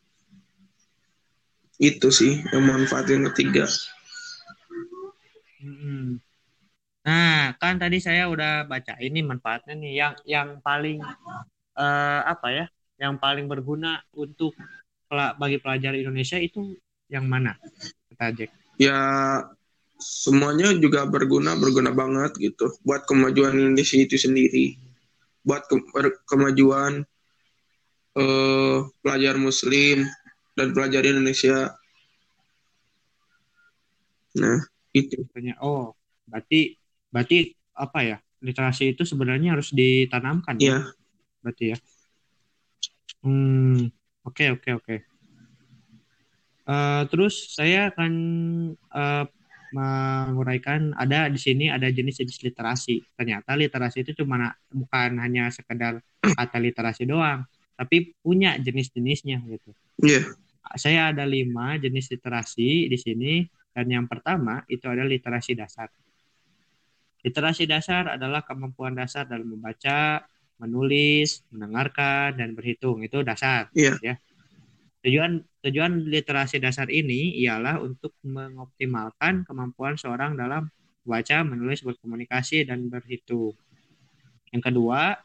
itu 1.77 2.09
sih 2.09 2.41
yang 2.53 2.65
manfaat 2.65 3.05
yang 3.09 3.29
ketiga. 3.33 3.69
Hmm. 5.61 6.21
Nah, 7.07 7.55
kan 7.57 7.79
tadi 7.79 8.03
saya 8.03 8.27
udah 8.27 8.67
baca 8.67 8.99
ini 8.99 9.23
manfaatnya 9.23 9.73
nih 9.79 9.93
yang 9.95 10.13
yang 10.27 10.49
paling 10.59 10.99
uh, 11.77 12.21
apa 12.25 12.47
ya? 12.49 12.65
Yang 12.97 13.13
paling 13.21 13.45
berguna 13.45 14.01
untuk 14.17 14.57
bagi 15.37 15.61
pelajar 15.61 15.93
Indonesia 15.93 16.35
itu 16.41 16.75
yang 17.07 17.29
mana? 17.29 17.55
Kata 18.11 18.33
Jack. 18.33 18.51
Ya 18.81 18.97
semuanya 19.97 20.73
juga 20.77 21.05
berguna, 21.05 21.57
berguna 21.57 21.93
banget 21.93 22.35
gitu 22.37 22.73
buat 22.81 23.05
kemajuan 23.05 23.53
Indonesia 23.53 23.97
itu 24.01 24.17
sendiri. 24.17 24.75
Buat 25.45 25.69
ke 25.69 25.77
kemajuan 26.27 27.07
uh, 28.19 28.77
pelajar 28.99 29.39
muslim 29.39 30.03
dan 30.57 30.73
pelajar 30.75 31.05
Indonesia. 31.05 31.77
Nah, 34.37 34.59
itu. 34.93 35.23
Oh, 35.63 35.95
berarti 36.27 36.77
Berarti 37.11 37.55
apa 37.73 37.99
ya? 38.03 38.17
Literasi 38.37 38.93
itu 38.93 39.01
sebenarnya 39.01 39.57
harus 39.57 39.73
ditanamkan 39.73 40.61
ya? 40.61 40.61
Iya. 40.61 40.79
Berarti 41.47 41.71
ya. 41.71 41.77
Hmm, 43.23 43.87
oke 44.27 44.35
okay, 44.35 44.47
oke 44.51 44.59
okay, 44.59 44.73
oke. 44.75 44.83
Okay. 44.83 44.99
Uh, 46.67 46.75
eh, 46.75 47.01
terus 47.07 47.55
saya 47.55 47.87
akan 47.95 48.11
uh, 48.91 49.23
menguraikan 49.71 50.91
ada 50.99 51.31
di 51.31 51.39
sini 51.39 51.71
ada 51.71 51.87
jenis-jenis 51.87 52.51
literasi. 52.51 52.99
Ternyata 53.15 53.55
literasi 53.55 54.03
itu 54.03 54.11
cuma 54.19 54.51
bukan 54.67 55.23
hanya 55.23 55.47
sekedar 55.55 56.03
kata 56.19 56.59
literasi 56.59 57.07
doang, 57.07 57.47
tapi 57.79 58.11
punya 58.19 58.59
jenis-jenisnya 58.59 59.39
gitu. 59.47 59.71
Iya. 60.03 60.27
Yeah. 60.27 60.75
Saya 60.75 61.15
ada 61.15 61.23
lima 61.23 61.79
jenis 61.79 62.11
literasi 62.11 62.91
di 62.91 62.97
sini 62.99 63.47
dan 63.71 63.87
yang 63.87 64.03
pertama 64.03 64.67
itu 64.67 64.83
adalah 64.91 65.07
literasi 65.07 65.55
dasar. 65.55 65.87
Literasi 67.23 67.63
dasar 67.63 68.19
adalah 68.19 68.43
kemampuan 68.43 68.91
dasar 68.91 69.23
dalam 69.23 69.47
membaca, 69.47 70.27
menulis, 70.57 71.45
mendengarkan, 71.53 72.37
dan 72.37 72.53
berhitung. 72.57 73.01
Itu 73.05 73.21
dasar. 73.21 73.69
Iya. 73.73 73.97
Ya. 74.01 74.15
Tujuan 75.05 75.45
tujuan 75.63 76.09
literasi 76.09 76.57
dasar 76.57 76.89
ini 76.89 77.37
ialah 77.41 77.79
untuk 77.79 78.17
mengoptimalkan 78.25 79.45
kemampuan 79.45 79.95
seorang 79.95 80.35
dalam 80.35 80.67
membaca, 81.05 81.37
menulis, 81.47 81.85
berkomunikasi, 81.85 82.67
dan 82.67 82.91
berhitung. 82.91 83.55
Yang 84.51 84.63
kedua, 84.73 85.15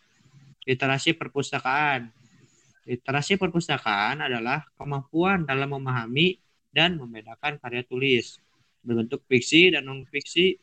literasi 0.69 1.19
perpustakaan. 1.19 2.13
Literasi 2.87 3.39
perpustakaan 3.39 4.27
adalah 4.27 4.63
kemampuan 4.79 5.43
dalam 5.43 5.71
memahami 5.75 6.39
dan 6.71 6.99
membedakan 6.99 7.59
karya 7.59 7.83
tulis 7.87 8.39
berbentuk 8.83 9.23
fiksi 9.31 9.71
dan 9.71 9.87
non-fiksi 9.87 10.59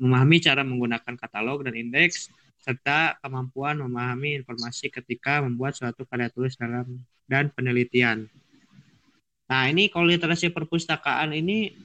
memahami 0.00 0.42
cara 0.42 0.66
menggunakan 0.66 1.14
katalog 1.14 1.62
dan 1.62 1.76
indeks, 1.78 2.32
serta 2.64 3.20
kemampuan 3.20 3.76
memahami 3.76 4.40
informasi 4.40 4.88
ketika 4.88 5.44
membuat 5.44 5.76
suatu 5.76 6.08
karya 6.08 6.32
tulis 6.32 6.56
dalam 6.56 7.04
dan 7.28 7.52
penelitian. 7.52 8.24
Nah, 9.44 9.68
ini 9.68 9.92
kalau 9.92 10.08
literasi 10.08 10.48
perpustakaan 10.48 11.36
ini 11.36 11.76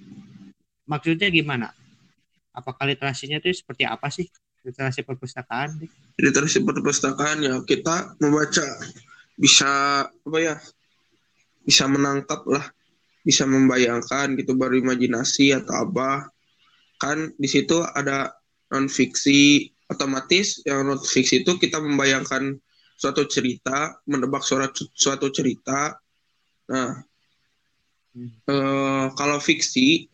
maksudnya 0.87 1.27
gimana? 1.27 1.75
Apakah 2.55 2.87
literasinya 2.87 3.43
itu 3.43 3.51
seperti 3.51 3.83
apa 3.83 4.07
sih? 4.07 4.31
Literasi 4.63 5.03
perpustakaan? 5.03 5.83
Literasi 6.15 6.63
perpustakaan 6.63 7.43
ya 7.43 7.59
kita 7.67 8.15
membaca 8.23 8.63
bisa 9.35 10.03
apa 10.07 10.37
ya? 10.39 10.55
Bisa 11.67 11.91
menangkap 11.91 12.47
lah, 12.47 12.71
bisa 13.27 13.43
membayangkan 13.43 14.39
gitu 14.39 14.55
baru 14.55 14.79
imajinasi 14.79 15.51
atau 15.59 15.83
apa 15.83 16.31
kan 16.99 17.31
di 17.35 17.47
situ 17.47 17.79
ada 17.83 18.31
non 18.71 18.91
fiksi 18.91 19.71
otomatis 19.89 20.61
yang 20.63 20.85
non 20.85 21.01
fiksi 21.01 21.41
itu 21.41 21.57
kita 21.57 21.81
membayangkan 21.81 22.55
suatu 22.93 23.25
cerita 23.25 23.97
menebak 24.05 24.45
suatu 24.45 24.85
suatu 24.93 25.33
cerita 25.33 25.97
nah 26.69 27.01
hmm. 28.13 28.45
eh, 28.45 29.05
kalau 29.17 29.41
fiksi 29.41 30.05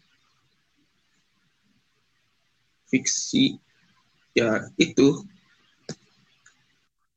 fiksi 2.88 3.60
ya 4.32 4.72
itu 4.80 5.28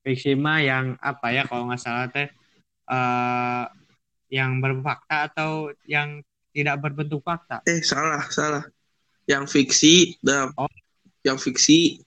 fiksi 0.02 0.34
mah 0.34 0.58
yang 0.58 0.98
apa 0.98 1.30
ya 1.30 1.42
kalau 1.46 1.70
nggak 1.70 1.82
salah 1.82 2.10
teh 2.10 2.26
uh, 2.88 3.68
yang 4.32 4.58
berfakta 4.58 5.30
atau 5.30 5.70
yang 5.84 6.24
tidak 6.50 6.80
berbentuk 6.80 7.20
fakta 7.22 7.62
eh 7.68 7.84
salah 7.84 8.24
salah 8.32 8.64
yang 9.28 9.44
fiksi 9.44 10.16
dan 10.24 10.50
oh. 10.56 10.70
yang 11.22 11.36
fiksi 11.36 12.00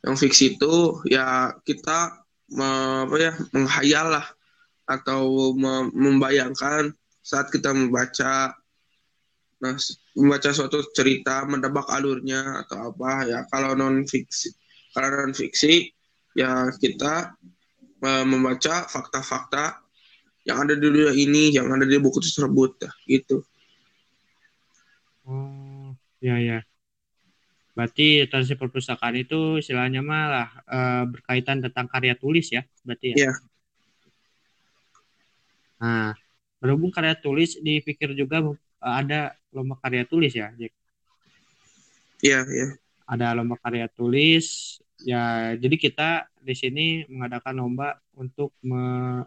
yang 0.00 0.16
fiksi 0.16 0.56
itu 0.56 1.00
ya 1.08 1.52
kita 1.64 2.24
me- 2.52 3.04
apa 3.08 3.16
ya 3.20 3.32
menghayal 3.52 4.06
lah. 4.20 4.26
Atau 4.90 5.54
me- 5.54 5.92
membayangkan 5.94 6.90
saat 7.22 7.52
kita 7.54 7.70
membaca 7.70 8.56
nah 9.60 9.76
membaca 10.16 10.56
suatu 10.56 10.80
cerita 10.96 11.44
mendebak 11.44 11.84
alurnya 11.92 12.64
atau 12.64 12.90
apa 12.96 13.28
ya. 13.28 13.38
Kalau 13.52 13.76
non 13.76 14.02
fiksi 14.08 14.50
kalau 14.96 15.08
non 15.12 15.36
fiksi 15.36 15.92
ya 16.32 16.72
kita 16.80 17.36
membaca 18.00 18.88
fakta-fakta 18.88 19.84
yang 20.48 20.64
ada 20.64 20.72
di 20.72 20.82
dunia 20.88 21.12
ini 21.12 21.52
yang 21.52 21.68
ada 21.68 21.84
di 21.84 22.00
buku 22.00 22.16
tersebut 22.24 22.80
ya, 22.80 22.90
gitu. 23.04 23.44
Oh, 25.28 25.92
ya 26.24 26.40
ya. 26.40 26.58
Berarti 27.80 28.28
literasi 28.28 28.54
perpustakaan 28.60 29.16
itu 29.24 29.56
istilahnya 29.62 30.04
malah 30.04 30.48
eh, 30.68 31.04
berkaitan 31.12 31.64
tentang 31.64 31.88
karya 31.88 32.12
tulis 32.22 32.46
ya, 32.52 32.60
berarti 32.84 33.16
ya. 33.16 33.18
Iya. 33.24 33.32
Nah, 35.80 36.12
berhubung 36.60 36.92
karya 36.92 37.16
tulis 37.16 37.56
dipikir 37.64 38.12
juga 38.20 38.36
eh, 38.44 38.94
ada 39.00 39.32
lomba 39.56 39.80
karya 39.80 40.04
tulis 40.04 40.32
ya, 40.36 40.52
Jack. 40.60 40.72
ya 42.22 42.44
ya 42.48 42.66
Ada 43.08 43.32
lomba 43.36 43.56
karya 43.64 43.88
tulis 43.96 44.76
ya. 45.02 45.56
Jadi 45.56 45.76
kita 45.80 46.28
di 46.44 46.54
sini 46.60 47.08
mengadakan 47.08 47.54
lomba 47.64 47.96
untuk 48.22 48.52
me- 48.68 49.24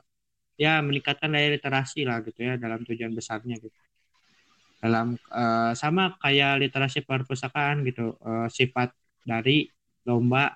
ya 0.63 0.79
meningkatkan 0.85 1.33
daya 1.33 1.49
literasi 1.57 2.05
lah 2.09 2.21
gitu 2.27 2.39
ya 2.45 2.53
dalam 2.61 2.85
tujuan 2.85 3.13
besarnya 3.17 3.57
gitu. 3.63 3.77
Dalam 4.83 5.15
eh, 5.15 5.71
sama 5.79 6.19
kayak 6.19 6.59
literasi 6.59 7.07
perpustakaan 7.07 7.87
gitu, 7.87 8.19
eh, 8.19 8.47
sifat 8.51 8.91
dari 9.23 9.71
lomba 10.03 10.51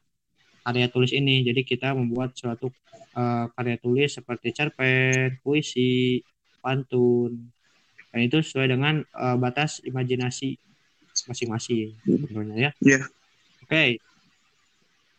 karya 0.68 0.92
tulis 0.92 1.16
ini. 1.16 1.48
Jadi 1.48 1.64
kita 1.64 1.96
membuat 1.96 2.36
suatu 2.36 2.68
eh, 3.16 3.46
karya 3.56 3.80
tulis 3.80 4.12
seperti 4.12 4.52
cerpen, 4.52 5.40
puisi, 5.40 6.20
pantun. 6.60 7.56
Dan 8.12 8.20
itu 8.28 8.44
sesuai 8.44 8.68
dengan 8.68 9.00
eh, 9.00 9.38
batas 9.40 9.80
imajinasi 9.88 10.60
masing-masing 11.32 11.96
tentunya 12.04 12.70
ya. 12.70 12.72
Iya. 12.84 13.02
Oke. 13.64 13.84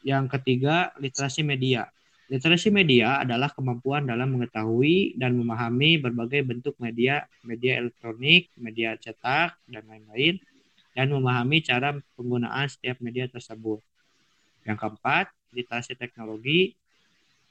Yang 0.04 0.24
ketiga, 0.36 0.94
literasi 1.00 1.42
media. 1.42 1.90
Literasi 2.28 2.68
media 2.68 3.24
adalah 3.24 3.48
kemampuan 3.48 4.04
dalam 4.04 4.36
mengetahui 4.36 5.16
dan 5.16 5.32
memahami 5.32 5.96
berbagai 5.96 6.44
bentuk 6.44 6.76
media, 6.76 7.24
media 7.40 7.80
elektronik, 7.80 8.52
media 8.60 9.00
cetak, 9.00 9.56
dan 9.64 9.88
lain-lain, 9.88 10.36
dan 10.92 11.08
memahami 11.08 11.64
cara 11.64 11.96
penggunaan 12.20 12.68
setiap 12.68 13.00
media 13.00 13.32
tersebut. 13.32 13.80
Yang 14.68 14.76
keempat, 14.76 15.32
literasi 15.56 15.96
teknologi 15.96 16.76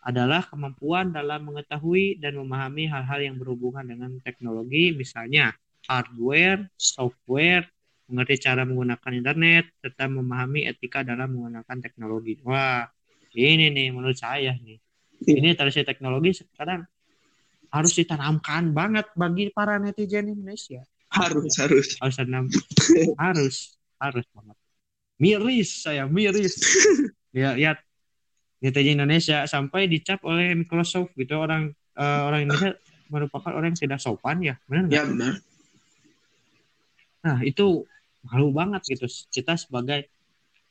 adalah 0.05 0.45
kemampuan 0.45 1.09
dalam 1.09 1.49
mengetahui 1.49 2.21
dan 2.21 2.37
memahami 2.37 2.85
hal-hal 2.85 3.19
yang 3.33 3.35
berhubungan 3.41 3.81
dengan 3.81 4.21
teknologi, 4.21 4.93
misalnya 4.93 5.57
hardware, 5.89 6.69
software, 6.77 7.65
mengerti 8.07 8.45
cara 8.45 8.61
menggunakan 8.61 9.11
internet, 9.25 9.73
serta 9.81 10.05
memahami 10.05 10.69
etika 10.69 11.01
dalam 11.01 11.33
menggunakan 11.33 11.77
teknologi. 11.81 12.39
Wah, 12.45 12.87
ini 13.33 13.71
nih 13.73 13.87
menurut 13.91 14.17
saya 14.17 14.53
nih. 14.55 14.79
Ini 15.17 15.57
literasi 15.57 15.81
teknologi 15.81 16.45
sekarang 16.45 16.85
harus 17.73 17.93
ditanamkan 17.97 18.71
banget 18.71 19.11
bagi 19.17 19.51
para 19.51 19.81
netizen 19.81 20.31
Indonesia. 20.31 20.83
harus 21.07 21.55
harus 21.55 21.95
Harus 22.03 22.15
tanam 22.19 22.51
harus 23.23 23.79
harus 23.97 24.25
banget. 24.35 24.57
Miris 25.17 25.69
saya 25.83 26.05
miris. 26.05 26.55
Ya 27.35 27.53
lihat 27.53 27.85
netizen 28.63 28.97
Indonesia 28.97 29.45
sampai 29.45 29.85
dicap 29.85 30.23
oleh 30.25 30.57
Microsoft 30.57 31.13
gitu 31.13 31.37
orang 31.37 31.69
eh, 31.93 32.21
orang 32.23 32.49
Indonesia 32.49 32.73
merupakan 33.13 33.53
orang 33.53 33.71
yang 33.75 33.81
tidak 33.87 33.99
sopan 34.01 34.41
ya, 34.41 34.55
benar 34.65 34.83
nggak? 34.89 34.97
ya 34.97 35.03
benar 35.05 35.33
Nah, 37.27 37.43
itu 37.43 37.83
malu 38.23 38.55
banget 38.55 38.81
gitu 38.87 39.03
kita 39.27 39.59
sebagai 39.59 40.07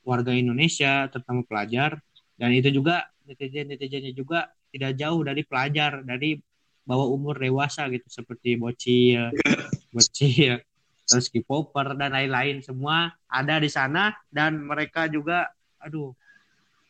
warga 0.07 0.33
Indonesia, 0.33 1.05
terutama 1.12 1.45
pelajar 1.45 2.01
dan 2.37 2.53
itu 2.53 2.68
juga 2.72 3.09
netizen-netizennya 3.27 4.12
juga 4.14 4.53
tidak 4.70 4.92
jauh 4.96 5.20
dari 5.25 5.42
pelajar, 5.42 6.05
dari 6.05 6.38
bawah 6.87 7.11
umur 7.11 7.40
dewasa 7.40 7.90
gitu 7.90 8.07
seperti 8.07 8.55
bocil, 8.55 9.33
bocil, 9.96 10.62
terus 11.09 11.27
K-popper 11.33 11.99
dan 11.99 12.14
lain-lain. 12.14 12.62
Semua 12.62 13.11
ada 13.27 13.59
di 13.59 13.66
sana 13.72 14.14
dan 14.31 14.62
mereka 14.62 15.11
juga 15.11 15.51
aduh 15.83 16.14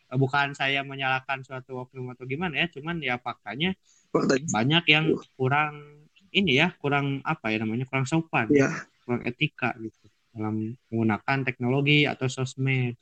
bukan 0.07 0.55
saya 0.55 0.87
menyalahkan 0.87 1.43
suatu 1.43 1.87
oknum 1.87 2.13
atau 2.13 2.29
gimana 2.29 2.63
ya, 2.63 2.67
cuman 2.71 3.01
ya 3.01 3.17
faktanya 3.17 3.73
fakta 4.13 4.37
banyak 4.53 4.85
yang 4.93 5.17
kurang 5.35 6.05
ini 6.35 6.61
ya, 6.61 6.75
kurang 6.77 7.25
apa 7.25 7.49
ya 7.55 7.65
namanya, 7.65 7.89
kurang 7.89 8.05
sopan 8.05 8.53
ya 8.53 8.87
kurang 9.07 9.23
etika 9.23 9.71
gitu 9.79 10.11
dalam 10.35 10.75
menggunakan 10.91 11.39
teknologi 11.47 12.05
atau 12.05 12.27
sosmed. 12.27 12.99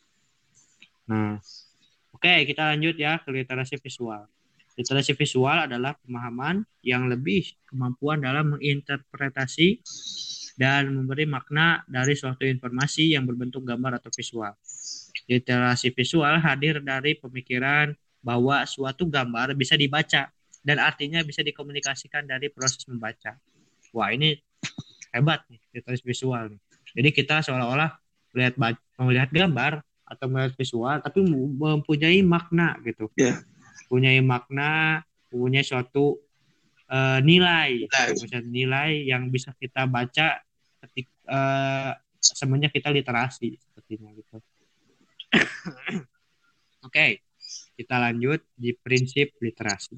Nah, 1.08 1.40
oke 2.24 2.48
kita 2.48 2.72
lanjut 2.72 2.96
ya 2.96 3.20
ke 3.20 3.28
literasi 3.28 3.76
visual. 3.84 4.24
Literasi 4.80 5.12
visual 5.12 5.68
adalah 5.68 5.92
pemahaman 6.00 6.64
yang 6.80 7.04
lebih 7.04 7.52
kemampuan 7.68 8.24
dalam 8.24 8.56
menginterpretasi 8.56 9.84
dan 10.56 10.88
memberi 10.88 11.28
makna 11.28 11.84
dari 11.84 12.16
suatu 12.16 12.48
informasi 12.48 13.12
yang 13.12 13.28
berbentuk 13.28 13.60
gambar 13.68 14.00
atau 14.00 14.08
visual. 14.08 14.56
Literasi 15.28 15.92
visual 15.92 16.40
hadir 16.40 16.80
dari 16.80 17.12
pemikiran 17.20 17.92
bahwa 18.24 18.64
suatu 18.64 19.04
gambar 19.04 19.52
bisa 19.52 19.76
dibaca 19.76 20.32
dan 20.64 20.80
artinya 20.80 21.20
bisa 21.20 21.44
dikomunikasikan 21.44 22.24
dari 22.24 22.48
proses 22.48 22.88
membaca. 22.88 23.36
Wah, 23.92 24.08
ini 24.16 24.32
hebat 25.12 25.44
nih 25.52 25.60
literasi 25.76 26.00
visual 26.08 26.56
nih. 26.56 26.60
Jadi 26.96 27.08
kita 27.12 27.44
seolah-olah 27.44 28.00
melihat 28.32 28.56
melihat 28.96 29.28
gambar 29.28 29.84
atau 30.04 30.28
melihat 30.28 30.52
visual 30.56 30.96
tapi 31.00 31.24
mempunyai 31.24 32.20
makna 32.20 32.76
gitu. 32.84 33.08
Iya. 33.16 33.40
Punyai 33.88 34.20
makna, 34.20 35.02
punya 35.32 35.64
suatu 35.64 36.20
eh, 36.88 37.20
nilai, 37.24 37.88
Nilai. 37.88 38.08
Punya 38.16 38.38
nilai 38.44 38.90
yang 39.08 39.28
bisa 39.32 39.52
kita 39.56 39.88
baca 39.88 40.40
ketika 40.84 41.12
eh, 41.28 41.92
semenjak 42.20 42.72
kita 42.72 42.88
literasi 42.92 43.56
sepertinya 43.60 44.12
gitu. 44.16 44.36
Oke, 46.86 47.24
kita 47.74 47.96
lanjut 47.96 48.40
di 48.54 48.72
prinsip 48.76 49.36
literasi. 49.40 49.96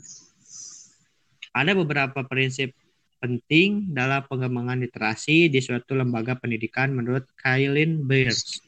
Ada 1.57 1.73
beberapa 1.73 2.21
prinsip 2.27 2.75
penting 3.17 3.97
dalam 3.97 4.23
pengembangan 4.29 4.77
literasi 4.77 5.49
di 5.49 5.61
suatu 5.65 5.97
lembaga 5.97 6.37
pendidikan 6.37 6.93
menurut 6.93 7.25
Kailin 7.41 8.05
Beers 8.05 8.61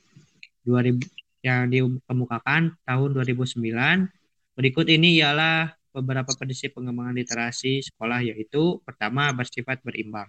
2000 0.64 1.27
yang 1.42 1.70
dikemukakan 1.70 2.74
tahun 2.83 3.09
2009. 3.14 4.11
Berikut 4.59 4.87
ini 4.90 5.22
ialah 5.22 5.79
beberapa 5.94 6.31
prinsip 6.35 6.74
pengembangan 6.74 7.14
literasi 7.16 7.83
sekolah 7.83 8.22
yaitu 8.22 8.83
pertama 8.83 9.31
bersifat 9.35 9.81
berimbang. 9.83 10.29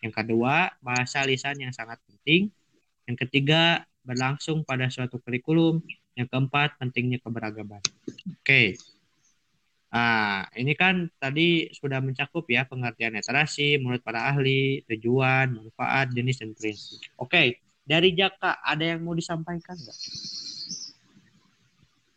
Yang 0.00 0.24
kedua, 0.24 0.72
bahasa 0.80 1.20
lisan 1.26 1.60
yang 1.60 1.74
sangat 1.74 2.00
penting. 2.08 2.48
Yang 3.04 3.26
ketiga, 3.26 3.84
berlangsung 4.06 4.64
pada 4.64 4.88
suatu 4.88 5.20
kurikulum. 5.20 5.84
Yang 6.16 6.28
keempat, 6.32 6.80
pentingnya 6.80 7.20
keberagaman. 7.20 7.80
Oke. 8.40 8.80
Nah, 9.90 10.46
ini 10.54 10.78
kan 10.78 11.10
tadi 11.18 11.66
sudah 11.74 11.98
mencakup 11.98 12.46
ya 12.46 12.62
pengertian 12.62 13.18
literasi 13.18 13.74
menurut 13.82 14.00
para 14.06 14.30
ahli, 14.30 14.86
tujuan, 14.86 15.50
manfaat, 15.58 16.14
jenis, 16.14 16.38
dan 16.38 16.54
prinsip. 16.54 17.02
Oke, 17.18 17.58
dari 17.90 18.14
Jaka 18.14 18.62
ada 18.62 18.86
yang 18.86 19.02
mau 19.02 19.18
disampaikan 19.18 19.74
nggak? 19.74 19.98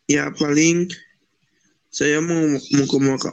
Ya 0.06 0.30
paling 0.30 0.86
saya 1.90 2.22
mau 2.22 2.46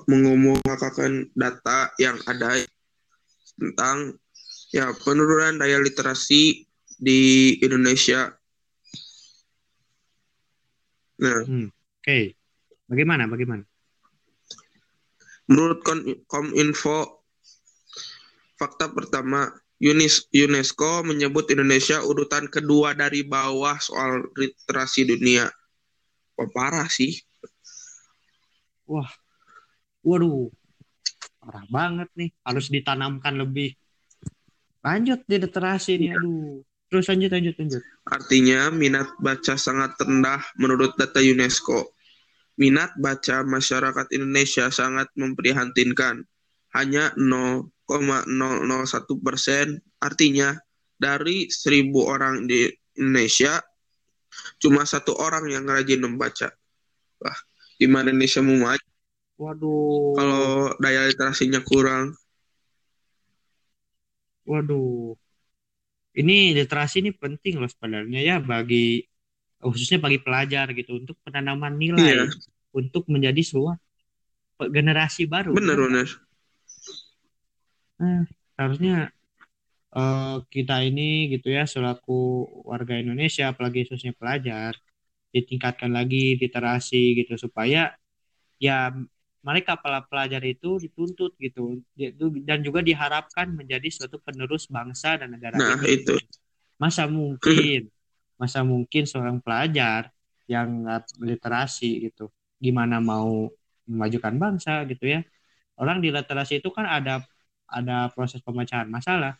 mengemukakan 0.09 1.29
data 1.37 1.93
yang 2.01 2.17
ada 2.25 2.65
tentang 3.61 4.17
ya 4.73 4.89
penurunan 5.05 5.61
daya 5.61 5.77
literasi 5.77 6.65
di 6.97 7.21
Indonesia. 7.61 8.33
Nah, 11.21 11.45
Oke, 12.01 12.33
bagaimana? 12.89 13.29
Bagaimana? 13.29 13.61
menurut 15.51 15.83
Kominfo, 16.31 17.27
fakta 18.55 18.87
pertama 18.87 19.51
UNESCO 19.81 21.01
menyebut 21.01 21.49
Indonesia 21.49 22.05
urutan 22.05 22.45
kedua 22.45 22.93
dari 22.93 23.25
bawah 23.25 23.81
soal 23.81 24.29
literasi 24.37 25.09
dunia. 25.09 25.49
Wah, 26.37 26.49
parah 26.53 26.85
sih. 26.85 27.17
Waduh, 30.05 30.53
parah 31.41 31.65
banget 31.65 32.09
nih. 32.13 32.29
Harus 32.45 32.69
ditanamkan 32.69 33.33
lebih. 33.41 33.73
Lanjut 34.85 35.25
di 35.25 35.37
literasi 35.41 35.97
nih, 35.97 36.13
aduh. 36.13 36.61
Terus 36.91 37.07
lanjut, 37.09 37.31
lanjut, 37.31 37.55
lanjut. 37.57 37.83
Artinya 38.05 38.59
minat 38.69 39.09
baca 39.17 39.55
sangat 39.57 39.97
rendah 39.97 40.45
menurut 40.61 40.93
data 40.93 41.23
UNESCO. 41.23 41.97
minat 42.59 42.93
baca 42.99 43.41
masyarakat 43.41 44.13
Indonesia 44.13 44.69
sangat 44.69 45.09
memprihatinkan. 45.17 46.21
Hanya 46.77 47.09
0,001 47.99 49.19
persen, 49.19 49.81
artinya 49.99 50.55
dari 50.95 51.49
seribu 51.51 52.05
orang 52.07 52.47
di 52.47 52.69
Indonesia, 52.95 53.59
cuma 54.61 54.85
satu 54.87 55.17
orang 55.17 55.49
yang 55.49 55.65
rajin 55.67 56.05
membaca. 56.05 56.53
Wah, 57.19 57.39
gimana 57.81 58.13
Indonesia 58.13 58.39
mau 58.39 58.55
maju? 58.55 58.87
Waduh. 59.41 60.13
Kalau 60.13 60.45
daya 60.77 61.09
literasinya 61.09 61.59
kurang. 61.65 62.13
Waduh. 64.45 65.17
Ini 66.11 66.53
literasi 66.53 66.99
ini 67.01 67.15
penting 67.15 67.57
loh 67.57 67.71
sebenarnya 67.71 68.19
ya 68.19 68.35
bagi 68.43 69.01
khususnya 69.63 70.01
bagi 70.01 70.19
pelajar 70.19 70.69
gitu 70.75 70.99
untuk 70.99 71.15
penanaman 71.23 71.77
nilai 71.77 72.03
Iya. 72.03 72.25
untuk 72.75 73.07
menjadi 73.07 73.39
sebuah 73.39 73.79
generasi 74.69 75.25
baru. 75.25 75.55
Benar, 75.55 75.77
benar. 75.79 76.07
Nah, 78.01 78.25
harusnya 78.59 79.13
eh, 79.95 80.35
kita 80.53 80.75
ini 80.87 81.29
gitu 81.33 81.47
ya 81.53 81.63
selaku 81.69 82.47
warga 82.71 82.97
Indonesia 82.97 83.51
apalagi 83.51 83.85
khususnya 83.87 84.13
pelajar 84.17 84.73
ditingkatkan 85.35 85.91
lagi 85.93 86.35
literasi 86.41 87.15
gitu 87.23 87.33
supaya 87.39 87.95
ya 88.59 88.91
mereka 89.41 89.73
para 89.79 90.05
pelajar 90.05 90.41
itu 90.45 90.77
dituntut 90.83 91.33
gitu 91.41 91.81
Itu- 91.97 92.41
dan 92.45 92.61
juga 92.61 92.79
diharapkan 92.85 93.49
menjadi 93.53 93.87
suatu 93.89 94.17
penerus 94.21 94.69
bangsa 94.69 95.17
dan 95.21 95.33
negara 95.33 95.57
Nah, 95.57 95.77
ini. 95.81 96.01
itu. 96.01 96.13
Masa 96.81 97.05
mungkin 97.09 97.89
masa 98.41 98.65
mungkin 98.65 99.03
seorang 99.05 99.37
pelajar 99.45 100.09
yang 100.49 100.83
literasi 101.21 102.09
gitu 102.09 102.33
gimana 102.57 102.97
mau 103.01 103.49
memajukan 103.89 104.33
bangsa 104.37 104.83
gitu 104.89 105.05
ya. 105.09 105.21
Orang 105.77 106.01
di 106.05 106.09
literasi 106.13 106.61
itu 106.61 106.69
kan 106.73 106.85
ada 106.85 107.25
ada 107.71 108.11
proses 108.11 108.43
pemecahan 108.43 108.85
masalah. 108.91 109.39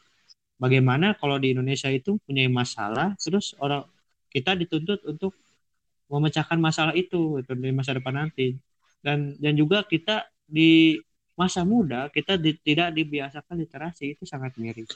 Bagaimana 0.58 1.18
kalau 1.18 1.42
di 1.42 1.52
Indonesia 1.54 1.90
itu 1.90 2.18
punya 2.24 2.46
masalah, 2.48 3.18
terus 3.20 3.58
orang 3.60 3.84
kita 4.32 4.56
dituntut 4.56 5.04
untuk 5.04 5.36
memecahkan 6.08 6.60
masalah 6.60 6.94
itu 6.96 7.40
itu 7.42 7.52
di 7.56 7.72
masa 7.76 7.98
depan 7.98 8.28
nanti. 8.28 8.56
Dan 9.02 9.36
dan 9.42 9.54
juga 9.58 9.84
kita 9.84 10.30
di 10.46 11.00
masa 11.36 11.66
muda 11.66 12.12
kita 12.12 12.38
di- 12.38 12.60
tidak 12.62 12.94
dibiasakan 12.94 13.56
literasi 13.58 14.14
itu 14.14 14.24
sangat 14.28 14.54
miris 14.62 14.92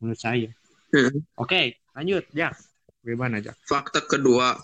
menurut 0.00 0.18
saya. 0.18 0.48
Hmm. 0.92 1.20
Oke, 1.36 1.82
lanjut, 1.92 2.24
Jak. 2.32 2.56
Bagaimana, 3.02 3.42
Jak? 3.42 3.58
Fakta 3.66 4.00
kedua, 4.06 4.56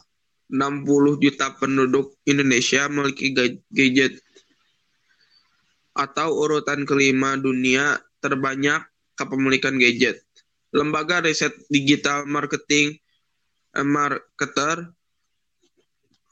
60 0.49 1.21
juta 1.21 1.53
penduduk 1.59 2.17
Indonesia 2.25 2.89
memiliki 2.89 3.35
ga- 3.37 3.61
gadget 3.69 4.23
atau 5.93 6.31
urutan 6.39 6.87
kelima 6.87 7.35
dunia 7.35 7.99
terbanyak 8.19 8.83
kepemilikan 9.19 9.77
gadget. 9.77 10.23
Lembaga 10.71 11.25
riset 11.25 11.55
digital 11.73 12.29
marketing 12.29 12.99
eh, 13.75 13.87
marketer 13.87 14.93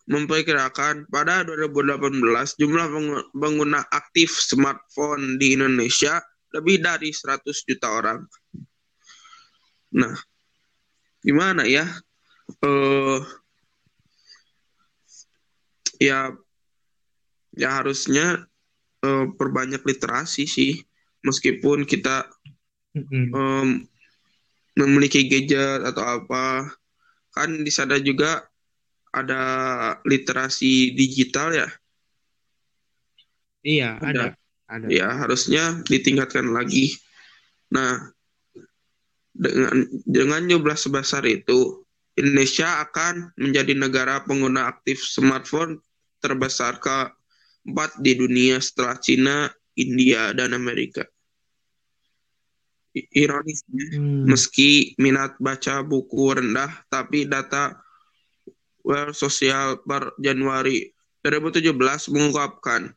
memperkirakan 0.06 1.10
pada 1.10 1.42
2018 1.42 2.62
jumlah 2.62 2.86
pengguna 3.34 3.82
aktif 3.90 4.30
smartphone 4.38 5.34
di 5.34 5.58
Indonesia 5.58 6.22
lebih 6.54 6.78
dari 6.78 7.10
100 7.10 7.42
juta 7.42 7.90
orang. 7.90 8.22
Nah, 9.98 10.14
gimana 11.26 11.66
ya? 11.66 11.86
eh 12.46 13.20
ya 15.98 16.30
ya 17.58 17.68
harusnya 17.82 18.46
eh, 19.02 19.26
perbanyak 19.34 19.82
literasi 19.82 20.46
sih 20.46 20.78
meskipun 21.26 21.82
kita 21.82 22.30
em, 23.34 23.82
memiliki 24.78 25.26
gadget 25.26 25.82
atau 25.84 26.22
apa 26.22 26.70
kan 27.34 27.50
di 27.60 27.68
sana 27.68 27.98
juga 27.98 28.46
ada 29.10 29.42
literasi 30.06 30.94
digital 30.94 31.50
ya 31.52 31.68
Iya, 33.66 33.98
Ada. 33.98 34.06
ada. 34.06 34.26
Ada. 34.66 34.86
ya 34.90 35.08
harusnya 35.14 35.82
ditingkatkan 35.86 36.50
lagi 36.50 36.94
nah 37.70 37.98
dengan 39.30 39.86
dengan 40.06 40.42
jumlah 40.46 40.74
sebesar 40.74 41.22
itu 41.22 41.86
Indonesia 42.18 42.82
akan 42.82 43.30
menjadi 43.38 43.78
negara 43.78 44.24
pengguna 44.26 44.66
aktif 44.72 44.98
smartphone 45.04 45.78
terbesar 46.18 46.80
keempat 46.82 48.00
di 48.00 48.16
dunia 48.16 48.56
setelah 48.58 48.96
Cina, 48.98 49.36
India, 49.76 50.32
dan 50.32 50.56
Amerika. 50.56 51.04
Ironisnya, 52.96 53.86
Hmm. 53.92 54.24
meski 54.24 54.96
minat 54.96 55.36
baca 55.36 55.84
buku 55.84 56.40
rendah, 56.40 56.72
tapi 56.88 57.28
data 57.28 57.76
World 58.80 59.12
Social 59.12 59.82
per 59.84 60.16
Januari 60.16 60.88
2017 61.20 62.08
mengungkapkan 62.08 62.94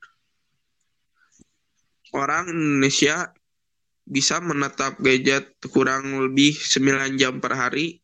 orang 2.14 2.48
Indonesia 2.48 3.34
bisa 4.10 4.42
menetap 4.42 4.98
gadget 5.02 5.54
kurang 5.70 6.18
lebih 6.30 6.56
9 6.58 7.18
jam 7.20 7.38
per 7.38 7.54
hari. 7.54 8.02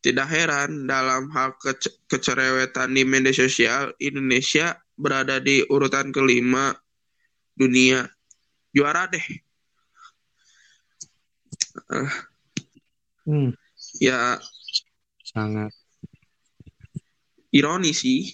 Tidak 0.00 0.28
heran 0.28 0.86
dalam 0.86 1.28
hal 1.34 1.58
kece- 1.58 2.04
kecerewetan 2.06 2.94
di 2.94 3.02
media 3.02 3.34
sosial, 3.34 3.90
Indonesia 3.98 4.78
berada 4.94 5.42
di 5.42 5.60
urutan 5.66 6.08
kelima 6.14 6.72
dunia. 7.52 8.06
Juara 8.72 9.08
deh. 9.08 9.24
Hmm. 13.26 13.50
ya 13.98 14.38
Sangat. 15.26 15.74
ironi 17.50 17.90
sih. 17.96 18.30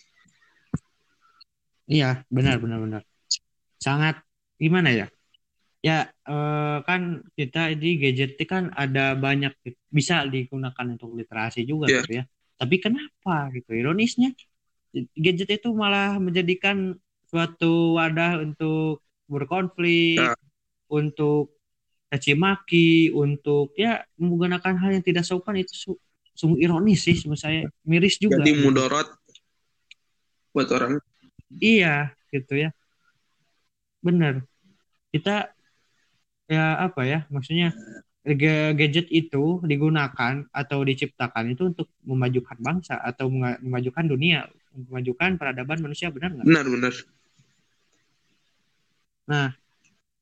Iya, 1.89 2.25
benar, 2.31 2.59
benar, 2.63 2.79
benar. 2.81 3.03
Sangat 3.79 4.23
gimana 4.57 4.91
ya? 4.95 5.07
Ya, 5.83 6.15
eh, 6.31 6.79
kan 6.87 7.27
kita 7.35 7.75
di 7.75 7.99
gadget 7.99 8.39
itu 8.39 8.47
kan 8.47 8.71
ada 8.71 9.19
banyak 9.19 9.51
bisa 9.91 10.23
digunakan 10.31 10.87
untuk 10.95 11.19
literasi 11.19 11.67
juga 11.67 11.91
Iya. 11.91 12.07
gitu 12.07 12.13
ya. 12.23 12.25
Tapi 12.59 12.77
kenapa 12.79 13.51
gitu? 13.51 13.75
Ironisnya 13.75 14.31
gadget 15.19 15.59
itu 15.59 15.69
malah 15.75 16.23
menjadikan 16.23 16.95
suatu 17.27 17.99
wadah 17.99 18.47
untuk 18.47 19.03
berkonflik, 19.27 20.23
Ya. 20.23 20.35
untuk 20.87 21.57
caci 22.13 22.37
maki, 22.37 23.09
untuk 23.17 23.73
ya 23.73 24.05
menggunakan 24.21 24.77
hal 24.77 25.01
yang 25.01 25.05
tidak 25.05 25.25
sopan 25.25 25.65
itu 25.65 25.73
su- 25.73 26.01
sungguh 26.37 26.61
ironis 26.61 27.09
sih 27.09 27.17
menurut 27.25 27.41
saya. 27.41 27.65
Miris 27.89 28.21
juga. 28.21 28.45
Jadi 28.45 28.61
mudorot 28.61 29.09
buat 30.53 30.69
orang. 30.77 31.01
Iya, 31.57 32.13
gitu 32.29 32.69
ya. 32.69 32.71
Bener. 34.05 34.45
Kita 35.09 35.49
ya 36.53 36.77
apa 36.85 37.09
ya, 37.09 37.25
maksudnya 37.33 37.73
ga- 38.29 38.77
gadget 38.77 39.09
itu 39.09 39.65
digunakan 39.65 40.45
atau 40.53 40.79
diciptakan 40.85 41.57
itu 41.57 41.73
untuk 41.73 41.89
memajukan 42.05 42.61
bangsa 42.61 43.01
atau 43.01 43.33
memajukan 43.33 44.05
dunia, 44.05 44.45
memajukan 44.77 45.41
peradaban 45.41 45.81
manusia, 45.81 46.13
benar 46.13 46.37
nggak? 46.37 46.45
Benar-benar. 46.45 46.93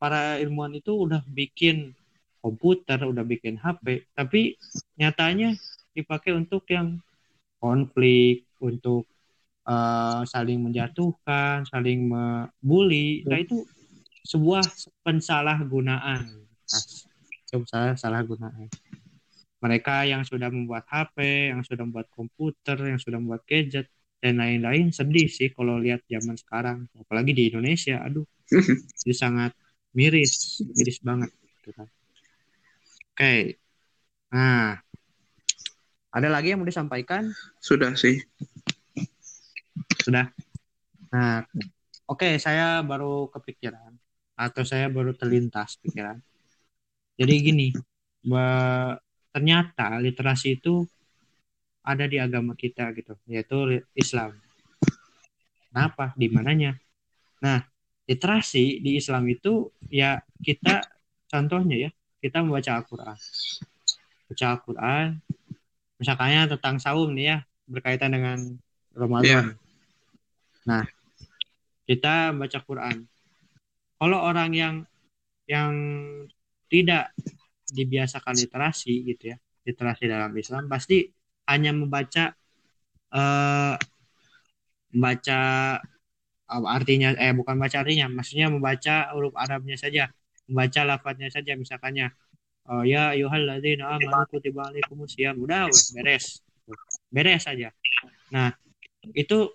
Para 0.01 0.41
ilmuwan 0.41 0.73
itu 0.73 0.97
udah 0.97 1.21
bikin 1.29 1.93
komputer, 2.41 2.97
udah 3.05 3.21
bikin 3.21 3.61
HP, 3.61 4.09
tapi 4.17 4.57
nyatanya 4.97 5.53
dipakai 5.93 6.33
untuk 6.33 6.65
yang 6.73 6.97
konflik, 7.61 8.49
untuk 8.65 9.05
eh, 9.69 10.23
saling 10.25 10.65
menjatuhkan, 10.65 11.69
saling 11.69 12.09
membuli. 12.09 13.21
Nah 13.29 13.39
itu 13.45 13.69
sebuah 14.25 14.65
pensalahgunaan. 15.05 16.25
Nah, 16.71 17.93
salah 17.99 18.23
gunaan. 18.25 18.71
Mereka 19.61 20.09
yang 20.09 20.25
sudah 20.25 20.49
membuat 20.49 20.89
HP, 20.89 21.51
yang 21.53 21.61
sudah 21.61 21.85
membuat 21.85 22.09
komputer, 22.09 22.81
yang 22.81 22.97
sudah 22.97 23.21
membuat 23.21 23.45
gadget 23.45 23.93
dan 24.21 24.41
lain-lain 24.41 24.93
sedih 24.93 25.29
sih 25.29 25.53
kalau 25.53 25.77
lihat 25.77 26.05
zaman 26.09 26.37
sekarang, 26.37 26.89
apalagi 26.97 27.37
di 27.37 27.53
Indonesia. 27.53 28.01
Aduh, 28.01 28.25
itu 29.05 29.13
sangat 29.13 29.53
miris, 29.97 30.63
miris 30.77 30.99
banget. 31.03 31.31
gitu 31.61 31.71
kan. 31.77 31.89
Oke, 33.13 33.61
nah 34.33 34.81
ada 36.11 36.29
lagi 36.31 36.51
yang 36.51 36.63
mau 36.63 36.69
disampaikan? 36.69 37.31
Sudah 37.63 37.95
sih. 37.95 38.19
Sudah. 40.03 40.27
Nah, 41.15 41.47
oke, 42.11 42.39
saya 42.43 42.83
baru 42.83 43.31
kepikiran 43.31 43.95
atau 44.35 44.63
saya 44.67 44.91
baru 44.91 45.15
terlintas 45.15 45.79
pikiran. 45.79 46.19
Jadi 47.21 47.35
gini, 47.45 47.69
ba- 48.27 48.97
ternyata 49.31 50.01
literasi 50.03 50.59
itu 50.59 50.83
ada 51.87 52.05
di 52.11 52.19
agama 52.19 52.57
kita 52.59 52.91
gitu, 52.97 53.15
yaitu 53.31 53.85
Islam. 53.95 54.35
Kenapa? 55.71 56.11
Di 56.19 56.27
mananya? 56.27 56.75
Nah, 57.45 57.63
literasi 58.11 58.83
di 58.83 58.99
Islam 58.99 59.31
itu 59.31 59.71
ya 59.87 60.19
kita 60.43 60.83
contohnya 61.31 61.87
ya, 61.87 61.91
kita 62.19 62.43
membaca 62.43 62.83
Al-Qur'an. 62.83 63.15
Baca 64.27 64.45
Al-Qur'an 64.51 65.23
misalkannya 66.03 66.51
tentang 66.59 66.83
saum 66.83 67.15
nih 67.15 67.27
ya, 67.31 67.39
berkaitan 67.71 68.11
dengan 68.11 68.39
Ramadan. 68.91 69.29
Iya. 69.29 69.43
Nah, 70.67 70.85
kita 71.87 72.35
baca 72.35 72.59
Quran. 72.67 73.07
Kalau 74.01 74.19
orang 74.19 74.51
yang 74.57 74.75
yang 75.45 75.73
tidak 76.71 77.13
dibiasakan 77.71 78.35
literasi 78.35 79.07
gitu 79.07 79.35
ya, 79.35 79.37
literasi 79.69 80.09
dalam 80.11 80.33
Islam 80.35 80.67
pasti 80.67 81.07
hanya 81.47 81.71
membaca 81.71 82.35
eh 83.11 83.75
membaca 84.91 85.41
artinya 86.51 87.15
eh 87.15 87.31
bukan 87.31 87.55
baca 87.55 87.87
artinya, 87.87 88.11
maksudnya 88.11 88.51
membaca 88.51 89.15
huruf 89.15 89.35
Arabnya 89.39 89.79
saja, 89.79 90.11
membaca 90.51 90.81
lafadznya 90.83 91.31
saja 91.31 91.55
misalkannya 91.55 92.11
oh 92.71 92.83
ya 92.83 93.15
ayyuhalladzina 93.15 93.87
amanu 93.87 94.27
kutiba 94.31 94.67
alaikumusiyam 94.71 95.39
udah 95.39 95.71
weh, 95.71 95.85
beres. 95.95 96.43
Beres 97.11 97.43
saja. 97.47 97.75
Nah, 98.31 98.55
itu 99.15 99.51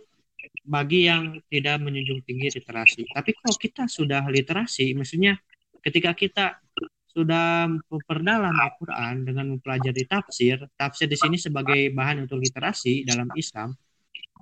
bagi 0.66 1.08
yang 1.08 1.40
tidak 1.48 1.80
menjunjung 1.80 2.26
tinggi 2.26 2.52
literasi. 2.60 3.08
Tapi 3.08 3.32
kalau 3.38 3.56
kita 3.56 3.84
sudah 3.88 4.24
literasi, 4.28 4.92
maksudnya 4.98 5.38
ketika 5.80 6.12
kita 6.18 6.46
sudah 7.16 7.72
memperdalam 7.88 8.52
Al-Quran 8.52 9.24
dengan 9.24 9.56
mempelajari 9.56 10.04
tafsir, 10.04 10.60
tafsir 10.76 11.08
di 11.08 11.16
sini 11.16 11.40
sebagai 11.40 11.96
bahan 11.96 12.28
untuk 12.28 12.44
literasi 12.44 13.08
dalam 13.08 13.32
Islam, 13.40 13.72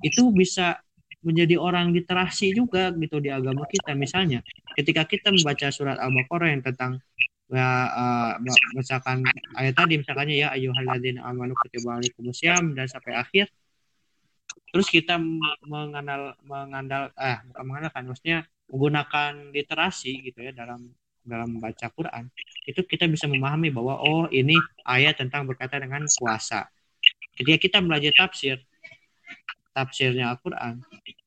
itu 0.01 0.33
bisa 0.33 0.81
menjadi 1.23 1.55
orang 1.55 1.95
literasi 1.95 2.51
juga 2.51 2.91
gitu 2.93 3.17
di 3.23 3.31
agama 3.31 3.63
kita. 3.65 3.95
Misalnya, 3.95 4.43
ketika 4.75 5.07
kita 5.07 5.31
membaca 5.31 5.67
surat 5.71 5.97
Al-Baqarah 5.97 6.51
yang 6.51 6.63
tentang 6.63 6.99
ya 7.53 7.69
uh, 7.91 8.33
misalkan 8.73 9.21
ayat 9.53 9.77
tadi 9.77 10.01
misalkannya 10.01 10.35
ya 10.41 10.49
ayyuhalladzina 10.57 11.21
amanu 11.21 11.53
kutiba 11.53 12.01
alaikumusiyam 12.01 12.73
dan 12.73 12.89
sampai 12.89 13.13
akhir 13.13 13.45
terus 14.73 14.89
kita 14.89 15.21
mengandal 15.69 16.33
mengandal 16.41 17.13
eh 17.13 17.37
bukan 17.51 17.63
mengandalkan 17.67 18.09
maksudnya 18.09 18.37
menggunakan 18.73 19.53
literasi 19.53 20.33
gitu 20.33 20.39
ya 20.41 20.49
dalam 20.49 20.89
dalam 21.21 21.59
membaca 21.59 21.87
Quran 21.93 22.33
itu 22.65 22.81
kita 22.81 23.05
bisa 23.05 23.29
memahami 23.29 23.69
bahwa 23.69 24.01
oh 24.01 24.25
ini 24.33 24.57
ayat 24.89 25.21
tentang 25.21 25.45
berkaitan 25.45 25.85
dengan 25.85 26.09
puasa 26.09 26.65
ketika 27.37 27.59
kita 27.69 27.77
belajar 27.85 28.17
tafsir 28.17 28.57
tafsirnya 29.73 30.31
Al-Quran 30.33 30.79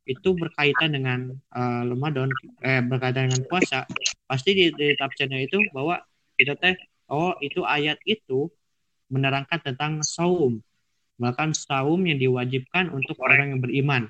itu 0.07 0.39
berkaitan 0.39 0.95
dengan 0.95 1.35
uh, 1.51 1.83
Ramadan 1.83 2.31
eh 2.63 2.79
berkaitan 2.81 3.29
dengan 3.29 3.43
puasa. 3.51 3.85
Pasti 4.31 4.55
di, 4.55 4.65
di 4.71 4.95
tafsirnya 4.95 5.43
itu 5.43 5.59
bahwa 5.75 5.99
kita 6.39 6.55
teh 6.55 6.79
oh 7.11 7.35
itu 7.43 7.67
ayat 7.67 7.99
itu 8.07 8.47
menerangkan 9.11 9.59
tentang 9.63 10.01
saum. 10.07 10.63
Bahkan 11.19 11.59
saum 11.59 11.99
yang 12.07 12.23
diwajibkan 12.23 12.95
untuk 12.95 13.19
orang 13.19 13.57
yang 13.57 13.61
beriman. 13.61 14.03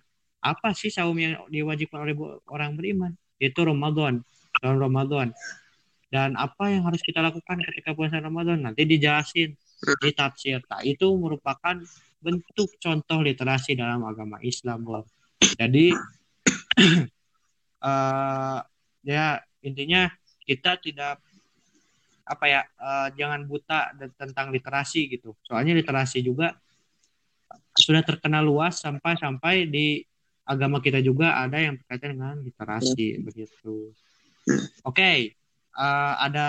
Apa 0.44 0.76
sih 0.76 0.92
saum 0.92 1.16
yang 1.16 1.40
diwajibkan 1.48 2.04
oleh 2.04 2.14
orang 2.52 2.76
beriman? 2.76 3.16
Itu 3.40 3.64
Ramadan 3.64 4.20
tahun 4.60 4.78
Ramadan. 4.80 5.32
Dan 6.06 6.38
apa 6.38 6.70
yang 6.70 6.86
harus 6.86 7.02
kita 7.02 7.18
lakukan 7.18 7.60
ketika 7.72 7.92
puasa 7.96 8.22
Ramadan? 8.22 8.62
Nanti 8.62 8.86
dijelasin 8.86 9.58
di 10.00 10.10
tafsir. 10.14 10.62
Nah, 10.70 10.80
itu 10.86 11.06
merupakan 11.18 11.76
bentuk 12.20 12.70
contoh 12.80 13.18
literasi 13.22 13.76
dalam 13.76 14.02
agama 14.04 14.40
Islam 14.42 14.82
loh 14.86 15.06
jadi 15.56 15.94
uh, 17.80 18.60
ya 19.06 19.40
intinya 19.62 20.10
kita 20.46 20.78
tidak 20.78 21.18
apa 22.26 22.44
ya 22.50 22.60
uh, 22.82 23.08
jangan 23.14 23.46
buta 23.46 23.94
tentang 24.18 24.50
literasi 24.50 25.06
gitu. 25.14 25.38
Soalnya 25.46 25.78
literasi 25.78 26.26
juga 26.26 26.58
sudah 27.78 28.02
terkenal 28.02 28.42
luas 28.42 28.82
sampai 28.82 29.14
sampai 29.14 29.70
di 29.70 30.02
agama 30.46 30.82
kita 30.82 30.98
juga 31.02 31.38
ada 31.38 31.58
yang 31.58 31.78
berkaitan 31.78 32.18
dengan 32.18 32.36
literasi 32.42 33.22
begitu. 33.22 33.94
Oke 34.82 34.94
okay. 34.94 35.18
uh, 35.78 35.82
eh, 35.82 36.14
ada 36.30 36.48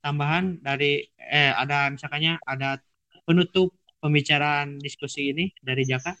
tambahan 0.00 0.60
dari 0.64 1.04
eh 1.16 1.52
ada 1.52 1.92
misalkannya 1.92 2.40
ada 2.44 2.80
penutup 3.28 3.72
pembicaraan 3.98 4.78
diskusi 4.78 5.30
ini 5.34 5.50
dari 5.62 5.82
Jaka? 5.84 6.14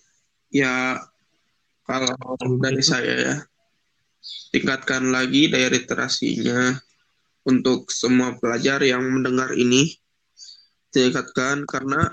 Ya 0.50 0.98
kalau 1.86 2.12
dari 2.60 2.84
saya 2.84 3.14
ya 3.16 3.36
tingkatkan 4.52 5.08
lagi 5.08 5.48
daya 5.48 5.72
literasinya 5.72 6.76
untuk 7.48 7.88
semua 7.88 8.36
pelajar 8.36 8.84
yang 8.84 9.04
mendengar 9.04 9.56
ini. 9.56 9.96
Tingkatkan 10.88 11.68
karena 11.68 12.08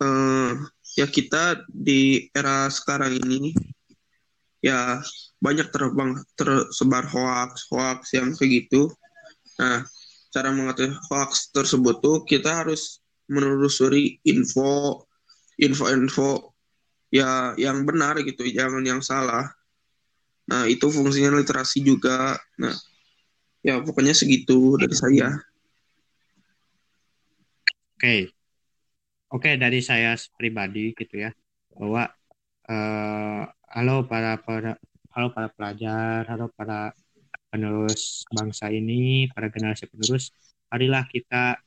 uh, 0.00 0.52
ya 0.96 1.06
kita 1.08 1.64
di 1.68 2.28
era 2.32 2.68
sekarang 2.72 3.20
ini 3.20 3.52
ya 4.64 5.00
banyak 5.44 5.68
terbang 5.68 6.16
tersebar 6.32 7.04
hoax 7.04 7.68
hoax 7.68 8.16
yang 8.16 8.32
kayak 8.32 8.64
gitu. 8.64 8.88
Nah 9.60 9.84
cara 10.32 10.50
mengatasi 10.50 10.96
hoax 11.12 11.52
tersebut 11.52 12.00
tuh 12.00 12.24
kita 12.24 12.64
harus 12.64 13.03
menelusuri 13.28 14.20
info 14.26 15.04
info-info 15.56 16.54
ya 17.14 17.54
yang 17.54 17.86
benar 17.86 18.18
gitu 18.26 18.42
jangan 18.50 18.82
yang 18.82 19.00
salah. 19.00 19.46
Nah 20.50 20.66
itu 20.66 20.90
fungsinya 20.90 21.32
literasi 21.38 21.80
juga. 21.80 22.36
Nah 22.58 22.74
ya 23.64 23.80
pokoknya 23.80 24.12
segitu 24.12 24.76
dari 24.76 24.96
saya. 24.96 25.28
Oke. 27.94 28.02
Okay. 28.02 28.20
oke 29.30 29.48
okay, 29.48 29.54
dari 29.56 29.80
saya 29.80 30.18
pribadi 30.36 30.92
gitu 30.92 31.24
ya 31.24 31.30
bahwa 31.72 32.10
uh, 32.68 33.42
halo 33.74 34.04
para 34.06 34.38
para 34.42 34.76
halo 35.14 35.30
para 35.30 35.48
pelajar 35.50 36.26
halo 36.28 36.50
para 36.52 36.94
penerus 37.48 38.26
bangsa 38.34 38.70
ini 38.70 39.30
para 39.30 39.46
generasi 39.50 39.86
penerus 39.86 40.34
marilah 40.68 41.06
kita 41.06 41.58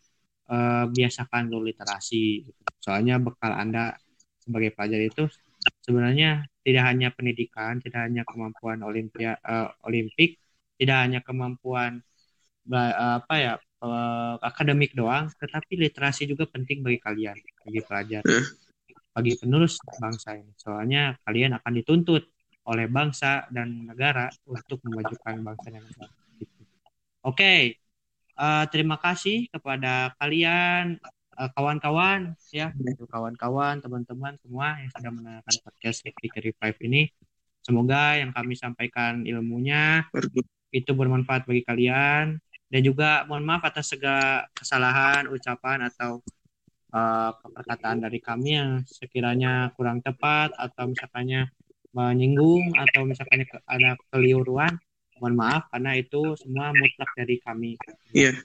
uh, 0.49 0.86
biasakan 0.89 1.51
dulu 1.51 1.69
literasi 1.71 2.47
gitu. 2.47 2.62
soalnya 2.81 3.19
bekal 3.19 3.53
anda 3.53 3.95
sebagai 4.41 4.75
pelajar 4.75 5.01
itu 5.03 5.23
sebenarnya 5.83 6.47
tidak 6.63 6.83
hanya 6.88 7.07
pendidikan 7.12 7.79
tidak 7.79 8.07
hanya 8.07 8.23
kemampuan 8.27 8.79
olimpia 8.83 9.36
uh, 9.43 9.71
olimpik 9.88 10.39
tidak 10.77 10.97
hanya 11.03 11.19
kemampuan 11.23 12.03
apa 12.67 13.36
ya 13.39 13.53
akademik 14.41 14.97
doang, 14.97 15.29
tetapi 15.38 15.77
literasi 15.77 16.25
juga 16.25 16.49
penting 16.49 16.81
bagi 16.81 16.97
kalian, 16.97 17.38
bagi 17.38 17.81
pelajar, 17.86 18.21
hmm. 18.25 18.45
bagi 19.13 19.33
penerus 19.38 19.77
bangsa 20.01 20.33
ini. 20.33 20.51
Soalnya 20.57 21.13
kalian 21.21 21.62
akan 21.62 21.73
dituntut 21.77 22.25
oleh 22.67 22.89
bangsa 22.89 23.47
dan 23.53 23.88
negara 23.88 24.27
untuk 24.49 24.81
memajukan 24.83 25.39
bangsa 25.45 25.67
dan 25.69 25.83
negara. 25.86 26.13
Gitu. 26.41 26.62
Oke, 27.23 27.38
okay. 27.38 27.62
Uh, 28.38 28.65
terima 28.69 28.95
kasih 29.02 29.50
kepada 29.50 30.13
kalian 30.21 31.02
uh, 31.36 31.50
kawan-kawan 31.54 32.38
ya, 32.54 32.71
kawan-kawan, 33.10 33.82
teman-teman 33.82 34.38
semua 34.41 34.78
yang 34.82 34.91
sudah 34.93 35.12
mendengarkan 35.12 35.56
podcast 35.65 36.06
Fikir 36.06 36.54
Revive 36.54 36.80
ini. 36.86 37.04
Semoga 37.65 38.15
yang 38.15 38.32
kami 38.32 38.56
sampaikan 38.56 39.28
ilmunya 39.28 40.08
itu 40.71 40.91
bermanfaat 40.95 41.43
bagi 41.43 41.67
kalian. 41.67 42.39
Dan 42.67 42.82
juga 42.84 43.23
mohon 43.28 43.47
maaf 43.47 43.63
atas 43.63 43.95
segala 43.95 44.43
kesalahan 44.52 45.32
ucapan 45.32 45.88
atau 45.88 46.19
uh, 46.91 47.32
perkataan 47.32 48.04
dari 48.04 48.19
kami 48.19 48.60
yang 48.60 48.84
sekiranya 48.84 49.71
kurang 49.80 50.04
tepat 50.04 50.52
atau 50.60 50.91
misalkannya 50.91 51.47
menyinggung 51.95 52.76
atau 52.76 53.08
misalkannya 53.08 53.47
ada 53.63 53.95
keliruan 54.12 54.76
mohon 55.19 55.36
maaf 55.38 55.69
karena 55.73 55.97
itu 55.97 56.36
semua 56.39 56.73
mutlak 56.73 57.12
dari 57.17 57.36
kami. 57.41 57.75
Iya. 58.13 58.32
Yeah. 58.32 58.36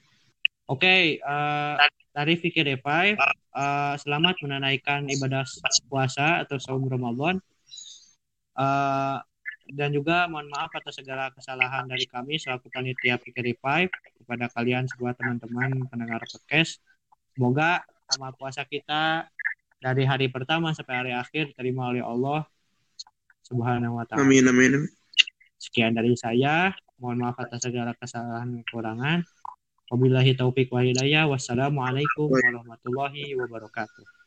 Oke, 0.71 0.89
okay, 0.89 1.03
uh, 1.27 1.77
dari 2.15 2.39
Fikir 2.39 2.65
Revive, 2.65 3.19
uh, 3.53 3.99
selamat 3.99 4.41
menunaikan 4.41 5.05
ibadah 5.11 5.45
puasa 5.91 6.41
atau 6.47 6.57
saum 6.57 6.87
Ramadan. 6.87 7.43
Uh, 8.57 9.21
dan 9.73 9.89
juga 9.91 10.29
mohon 10.29 10.49
maaf 10.53 10.69
atas 10.77 11.01
segala 11.01 11.33
kesalahan 11.33 11.89
dari 11.89 12.05
kami 12.05 12.37
selaku 12.37 12.69
panitia 12.69 13.17
Pikir 13.17 13.53
Revive 13.53 13.93
kepada 14.23 14.49
kalian 14.53 14.85
semua 14.87 15.17
teman-teman 15.17 15.89
pendengar 15.89 16.21
podcast. 16.25 16.79
Semoga 17.33 17.81
amal 18.13 18.37
puasa 18.37 18.69
kita 18.69 19.27
dari 19.81 20.05
hari 20.05 20.29
pertama 20.29 20.71
sampai 20.77 20.95
hari 20.95 21.13
akhir 21.17 21.57
diterima 21.57 21.91
oleh 21.91 22.05
Allah 22.05 22.45
Subhanahu 23.43 23.99
wa 23.99 24.05
taala. 24.07 24.23
Amin 24.23 24.47
amin. 24.47 25.02
Sekian 25.63 25.95
dari 25.95 26.19
saya. 26.19 26.75
Mohon 26.99 27.31
maaf 27.31 27.39
atas 27.39 27.63
segala 27.63 27.95
kesalahan 27.95 28.51
dan 28.51 28.67
kekurangan. 28.67 29.19
Wabillahi 29.95 30.35
taufik 30.35 30.75
wa 30.75 30.83
hidayah. 30.83 31.31
Wassalamualaikum 31.31 32.27
warahmatullahi 32.27 33.39
wabarakatuh. 33.39 34.22